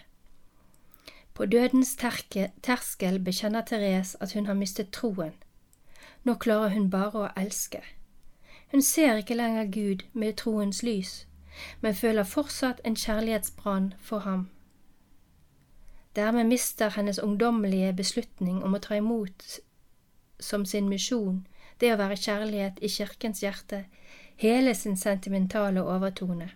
På 1.34 1.46
dødens 1.46 1.96
terke, 1.96 2.52
terskel 2.62 3.20
bekjenner 3.20 3.66
Therese 3.66 4.18
at 4.22 4.34
hun 4.34 4.46
har 4.46 4.54
mistet 4.54 4.92
troen. 4.92 5.34
Nå 6.24 6.36
klarer 6.36 6.76
hun 6.76 6.90
bare 6.90 7.26
å 7.26 7.32
elske. 7.36 7.82
Hun 8.72 8.82
ser 8.82 9.18
ikke 9.18 9.36
lenger 9.36 9.66
Gud 9.66 10.06
med 10.14 10.38
troens 10.38 10.84
lys, 10.84 11.26
men 11.82 11.96
føler 11.96 12.24
fortsatt 12.24 12.82
en 12.86 12.96
kjærlighetsbrann 12.96 13.94
for 14.00 14.20
ham. 14.20 14.50
Dermed 16.16 16.44
mister 16.44 16.90
hennes 16.90 17.20
ungdommelige 17.20 17.94
beslutning 17.94 18.64
om 18.64 18.76
å 18.76 18.80
ta 18.80 18.96
imot 18.96 19.60
som 20.40 20.66
sin 20.66 20.90
misjon 20.90 21.48
det 21.82 21.94
å 21.94 22.00
være 22.00 22.18
kjærlighet 22.18 22.82
i 22.82 22.90
kirkens 22.90 23.42
hjerte, 23.44 23.86
hele 24.42 24.74
sin 24.76 24.98
sentimentale 24.98 25.84
overtone. 25.84 26.52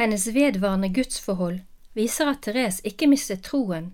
Hennes 0.00 0.26
vedvarende 0.34 0.88
gudsforhold 0.94 1.60
viser 1.94 2.30
at 2.32 2.42
Therese 2.46 2.84
ikke 2.88 3.08
mistet 3.10 3.44
troen, 3.44 3.92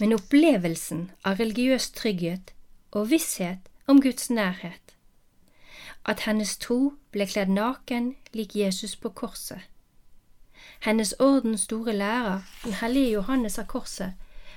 men 0.00 0.14
opplevelsen 0.16 1.10
av 1.28 1.42
religiøs 1.42 1.90
trygghet 1.96 2.54
og 2.92 3.10
visshet 3.10 3.68
om 3.86 4.00
Guds 4.00 4.30
nærhet. 4.30 4.96
At 6.08 6.24
hennes 6.26 6.56
tro 6.58 6.94
ble 7.12 7.26
kledd 7.28 7.52
naken 7.52 8.14
lik 8.34 8.56
Jesus 8.56 8.96
på 8.96 9.12
korset. 9.14 9.60
Hennes 10.82 11.12
ordens 11.20 11.68
store 11.68 11.92
lærer, 11.92 12.42
den 12.64 12.74
hellige 12.80 13.12
Johannes 13.12 13.58
av 13.58 13.68
Korset, 13.70 14.14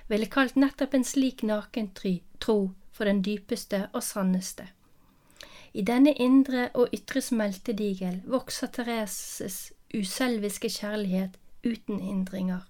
ville 0.08 0.26
kalt 0.26 0.56
nettopp 0.56 0.94
en 0.94 1.06
slik 1.06 1.44
naken 1.46 1.92
tro 1.94 2.72
for 2.96 3.06
den 3.06 3.20
dypeste 3.26 3.90
og 3.94 4.04
sanneste. 4.04 4.70
I 5.76 5.84
denne 5.84 6.14
indre 6.14 6.70
og 6.74 6.94
ytre 6.96 7.22
smeltedigel 7.22 8.22
vokser 8.32 8.72
Thereses 8.72 9.74
uselviske 9.92 10.70
kjærlighet 10.70 11.36
uten 11.66 12.00
hindringer. 12.00 12.64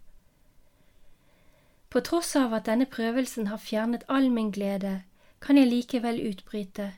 På 1.89 2.01
tross 2.01 2.35
av 2.35 2.53
at 2.57 2.65
denne 2.65 2.87
prøvelsen 2.89 3.47
har 3.47 3.61
fjernet 3.61 4.07
all 4.09 4.31
min 4.33 4.49
glede, 4.51 5.03
kan 5.41 5.57
jeg 5.57 5.69
likevel 5.69 6.17
utbryte, 6.27 6.93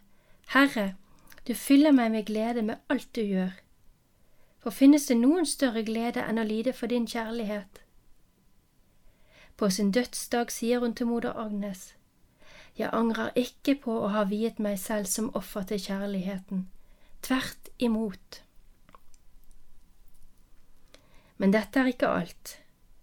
Herre, 0.54 0.96
du 1.48 1.54
fyller 1.54 1.92
meg 1.92 2.12
med 2.12 2.26
glede 2.26 2.64
med 2.64 2.80
alt 2.90 3.10
du 3.16 3.22
gjør. 3.22 3.52
For 4.64 4.72
finnes 4.72 5.06
det 5.12 5.20
noen 5.20 5.46
større 5.46 5.84
glede 5.84 6.24
enn 6.24 6.40
å 6.40 6.48
lide 6.48 6.74
for 6.74 6.88
din 6.88 7.08
kjærlighet? 7.08 7.84
På 9.58 9.70
sin 9.70 9.92
dødsdag 9.92 10.52
sier 10.52 10.80
hun 10.80 10.96
til 10.96 11.12
moder 11.12 11.36
Agnes, 11.36 11.97
jeg 12.78 12.94
angrer 12.94 13.34
ikke 13.36 13.76
på 13.84 13.96
å 14.04 14.12
ha 14.14 14.24
viet 14.30 14.60
meg 14.62 14.78
selv 14.80 15.10
som 15.10 15.32
offer 15.36 15.66
til 15.70 15.82
kjærligheten. 15.82 16.68
Tvert 17.26 17.72
imot. 17.82 18.42
Men 21.38 21.54
dette 21.54 21.82
er 21.82 21.90
ikke 21.90 22.10
alt. 22.10 22.58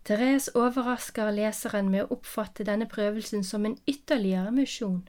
Therese 0.05 0.53
overrasker 0.55 1.33
leseren 1.33 1.89
med 1.91 2.05
å 2.05 2.19
oppfatte 2.19 2.67
denne 2.69 2.87
prøvelsen 2.91 3.45
som 3.47 3.65
en 3.67 3.79
ytterligere 3.91 4.53
misjon. 4.53 5.03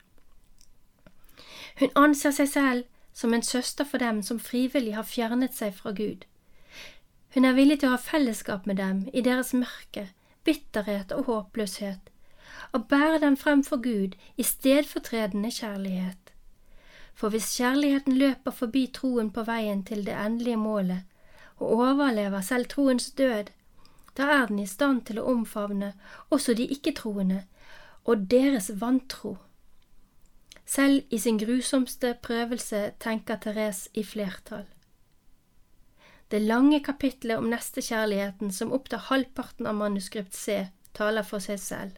Hun 1.80 1.92
anser 2.00 2.32
seg 2.32 2.50
selv 2.50 2.86
som 3.16 3.34
en 3.34 3.44
søster 3.44 3.88
for 3.88 4.00
dem 4.00 4.22
som 4.24 4.40
frivillig 4.40 4.96
har 4.96 5.08
fjernet 5.08 5.54
seg 5.56 5.76
fra 5.76 5.92
Gud. 5.96 6.24
Hun 7.36 7.46
er 7.46 7.58
villig 7.58 7.82
til 7.82 7.92
å 7.92 7.98
ha 7.98 8.02
fellesskap 8.02 8.66
med 8.66 8.80
dem 8.80 9.06
i 9.14 9.22
deres 9.22 9.52
mørke, 9.54 10.08
bitterhet 10.48 11.12
og 11.12 11.28
håpløshet, 11.28 12.12
og 12.72 12.88
bære 12.88 13.20
den 13.24 13.38
frem 13.38 13.64
for 13.64 13.82
Gud 13.82 14.16
i 14.38 14.44
stedfortredende 14.44 15.52
kjærlighet. 15.52 16.34
For 17.16 17.30
hvis 17.30 17.56
kjærligheten 17.58 18.18
løper 18.18 18.52
forbi 18.52 18.88
troen 18.94 19.32
på 19.32 19.44
veien 19.48 19.84
til 19.84 20.06
det 20.06 20.16
endelige 20.26 20.58
målet, 20.58 21.04
og 21.56 21.72
overlever 21.72 22.42
selv 22.42 22.66
troens 22.66 23.12
død, 23.12 23.52
da 24.18 24.24
er 24.24 24.46
den 24.46 24.60
i 24.60 24.68
stand 24.68 25.02
til 25.08 25.20
å 25.20 25.28
omfavne 25.32 25.94
også 26.30 26.54
de 26.54 26.68
ikke-troende 26.68 27.44
og 28.06 28.30
deres 28.32 28.72
vantro. 28.82 29.38
Selv 30.66 31.04
i 31.10 31.18
sin 31.18 31.38
grusomste 31.40 32.16
prøvelse 32.22 32.92
tenker 33.00 33.38
Therese 33.42 33.90
i 33.94 34.04
flertall. 34.04 34.66
Det 36.32 36.42
lange 36.42 36.80
kapitlet 36.84 37.38
om 37.38 37.52
nestekjærligheten 37.52 38.52
som 38.52 38.74
opptar 38.74 39.04
halvparten 39.12 39.68
av 39.70 39.78
manuskript 39.78 40.34
C, 40.34 40.66
taler 40.94 41.24
for 41.28 41.44
seg 41.44 41.60
selv. 41.62 41.92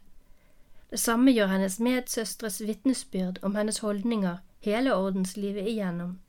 Det 0.92 1.00
samme 1.00 1.32
gjør 1.32 1.52
hennes 1.52 1.80
medsøstres 1.80 2.62
vitnesbyrd 2.64 3.40
om 3.44 3.56
hennes 3.56 3.80
holdninger 3.84 4.38
hele 4.64 4.96
ordenslivet 4.96 5.68
igjennom. 5.68 6.20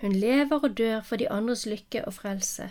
Hun 0.00 0.12
lever 0.12 0.58
og 0.58 0.78
dør 0.78 1.00
for 1.02 1.16
de 1.16 1.30
andres 1.30 1.66
lykke 1.66 2.04
og 2.04 2.14
frelse. 2.14 2.70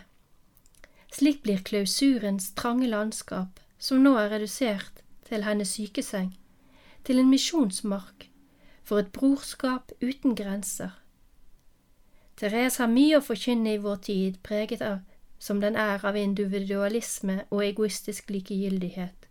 Slik 1.11 1.41
blir 1.43 1.63
klausurens 1.63 2.51
trange 2.55 2.87
landskap, 2.87 3.59
som 3.79 4.03
nå 4.03 4.15
er 4.17 4.29
redusert 4.31 5.01
til 5.29 5.43
hennes 5.43 5.73
sykeseng, 5.77 6.35
til 7.03 7.19
en 7.19 7.29
misjonsmark 7.29 8.27
for 8.83 8.99
et 8.99 9.11
brorskap 9.11 9.91
uten 10.01 10.35
grenser. 10.35 10.91
Therese 12.37 12.83
har 12.83 12.91
mye 12.91 13.17
å 13.17 13.25
forkynne 13.25 13.75
i 13.75 13.81
vår 13.81 13.99
tid, 14.07 14.37
preget 14.43 14.81
av 14.81 14.99
som 15.41 15.61
den 15.61 15.75
er 15.75 16.03
av 16.05 16.17
individualisme 16.17 17.39
og 17.49 17.63
egoistisk 17.65 18.29
likegyldighet, 18.29 19.25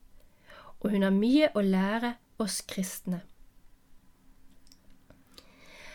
og 0.80 0.90
hun 0.90 1.02
har 1.02 1.14
mye 1.14 1.50
å 1.54 1.62
lære 1.64 2.14
oss 2.40 2.60
kristne. 2.68 3.20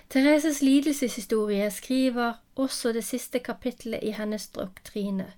Thereses 0.10 0.62
lidelseshistorie 0.62 1.72
skriver 1.72 2.34
også 2.56 2.94
det 2.94 3.04
siste 3.04 3.40
kapittelet 3.40 4.04
i 4.04 4.14
hennes 4.16 4.48
doktrine. 4.48 5.32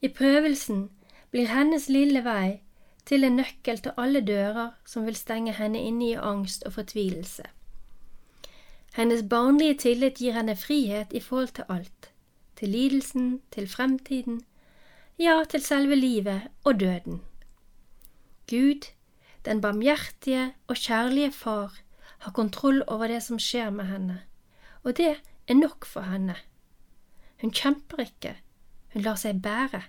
I 0.00 0.08
prøvelsen 0.08 0.90
blir 1.30 1.52
hennes 1.52 1.88
lille 1.88 2.24
vei 2.24 2.62
til 3.04 3.24
en 3.24 3.36
nøkkel 3.36 3.82
til 3.84 3.92
alle 3.96 4.22
dører 4.24 4.70
som 4.86 5.04
vil 5.06 5.16
stenge 5.16 5.52
henne 5.52 5.80
inne 5.80 6.08
i 6.08 6.14
angst 6.16 6.64
og 6.66 6.72
fortvilelse. 6.78 7.44
Hennes 8.96 9.22
barnlige 9.28 9.78
tillit 9.84 10.20
gir 10.20 10.32
henne 10.36 10.56
frihet 10.56 11.12
i 11.12 11.20
forhold 11.20 11.54
til 11.56 11.64
alt, 11.68 12.10
til 12.56 12.68
lidelsen, 12.68 13.40
til 13.50 13.68
fremtiden, 13.68 14.42
ja, 15.18 15.42
til 15.48 15.62
selve 15.62 15.96
livet 15.96 16.48
og 16.64 16.80
døden. 16.80 17.20
Gud, 18.50 18.88
den 19.44 19.60
barmhjertige 19.60 20.54
og 20.66 20.76
kjærlige 20.76 21.32
Far, 21.32 21.78
har 22.18 22.32
kontroll 22.32 22.82
over 22.86 23.06
det 23.06 23.22
som 23.22 23.38
skjer 23.38 23.70
med 23.70 23.84
henne, 23.84 24.22
og 24.82 24.96
det 24.96 25.16
er 25.48 25.54
nok 25.54 25.84
for 25.84 26.06
henne. 26.06 26.36
Hun 27.40 27.50
kjemper 27.50 28.04
ikke, 28.04 28.36
hun 28.92 29.02
lar 29.02 29.18
seg 29.18 29.42
bære. 29.42 29.82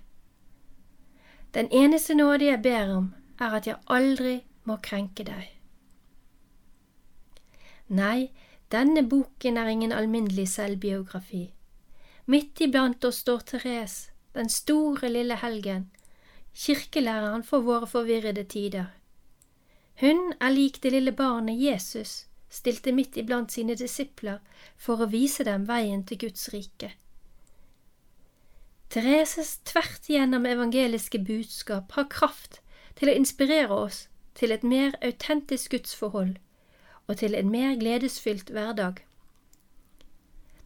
Den 1.54 1.70
eneste 1.72 2.16
nåde 2.18 2.46
jeg 2.46 2.62
ber 2.62 2.96
om, 2.96 3.14
er 3.40 3.54
at 3.60 3.68
jeg 3.68 3.78
aldri 3.88 4.40
må 4.66 4.80
krenke 4.82 5.26
deg. 5.28 5.52
Nei, 7.94 8.32
denne 8.72 9.04
boken 9.10 9.58
er 9.58 9.70
ingen 9.70 9.92
alminnelig 9.92 10.48
selvbiografi. 10.50 11.52
Midt 12.26 12.62
iblant 12.66 13.06
oss 13.06 13.20
står 13.22 13.44
Therese, 13.52 14.10
den 14.34 14.50
store 14.50 15.10
lille 15.12 15.36
helgen, 15.36 15.92
kirkelæreren 16.56 17.44
for 17.44 17.66
våre 17.66 17.88
forvirrede 17.88 18.44
tider. 18.44 18.92
Hun 20.02 20.34
er 20.42 20.50
lik 20.50 20.82
det 20.84 20.92
lille 20.92 21.12
barnet 21.12 21.62
Jesus 21.62 22.26
stilte 22.54 22.92
midt 22.92 23.18
iblant 23.18 23.52
sine 23.52 23.76
disipler 23.76 24.40
for 24.78 25.02
å 25.02 25.10
vise 25.10 25.46
dem 25.46 25.66
veien 25.70 26.04
til 26.06 26.20
Guds 26.26 26.50
rike. 26.54 26.92
Thereses 28.94 29.56
tvert 29.66 30.10
igjennom 30.10 30.46
evangeliske 30.46 31.18
budskap 31.26 31.96
har 31.98 32.12
kraft 32.14 32.60
til 33.00 33.10
å 33.10 33.16
inspirere 33.18 33.74
oss 33.74 34.04
til 34.38 34.54
et 34.54 34.66
mer 34.66 34.94
autentisk 35.02 35.74
gudsforhold 35.74 36.36
og 37.08 37.18
til 37.18 37.34
en 37.36 37.50
mer 37.50 37.74
gledesfylt 37.80 38.54
hverdag. 38.54 39.02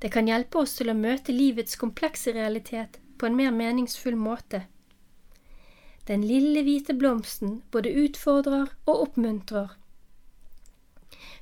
Det 0.01 0.11
kan 0.13 0.27
hjelpe 0.27 0.59
oss 0.61 0.75
til 0.77 0.91
å 0.91 0.97
møte 0.97 1.33
livets 1.33 1.79
komplekse 1.79 2.33
realitet 2.35 2.99
på 3.17 3.29
en 3.29 3.37
mer 3.39 3.55
meningsfull 3.55 4.19
måte. 4.19 4.67
Den 6.07 6.23
lille 6.23 6.63
hvite 6.63 6.93
blomsten 6.93 7.63
både 7.71 7.91
utfordrer 8.03 8.67
og 8.85 9.01
oppmuntrer. 9.01 9.67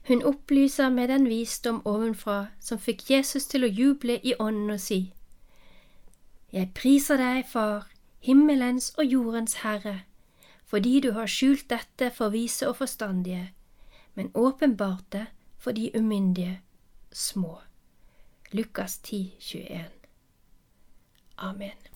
Hun 0.07 0.23
opplyser 0.23 0.89
med 0.89 1.07
den 1.09 1.27
visdom 1.29 1.81
ovenfra 1.85 2.47
som 2.59 2.79
fikk 2.81 3.09
Jesus 3.09 3.45
til 3.49 3.65
å 3.65 3.69
juble 3.69 4.19
i 4.23 4.33
ånden 4.39 4.73
og 4.77 4.79
si, 4.79 5.13
Jeg 6.53 6.71
priser 6.73 7.17
deg, 7.17 7.45
Far, 7.45 7.89
himmelens 8.19 8.93
og 8.97 9.05
jordens 9.05 9.57
Herre, 9.63 10.03
fordi 10.65 10.99
du 10.99 11.11
har 11.11 11.27
skjult 11.27 11.69
dette 11.69 12.11
for 12.11 12.29
vise 12.29 12.69
og 12.69 12.77
forstandige, 12.77 13.51
men 14.13 14.31
åpenbart 14.33 15.11
det 15.11 15.25
for 15.57 15.71
de 15.71 15.91
umyndige 15.97 16.61
små. 17.11 17.59
Lukas 18.51 18.97
10, 18.97 19.33
21. 19.39 19.91
Amen. 21.37 21.94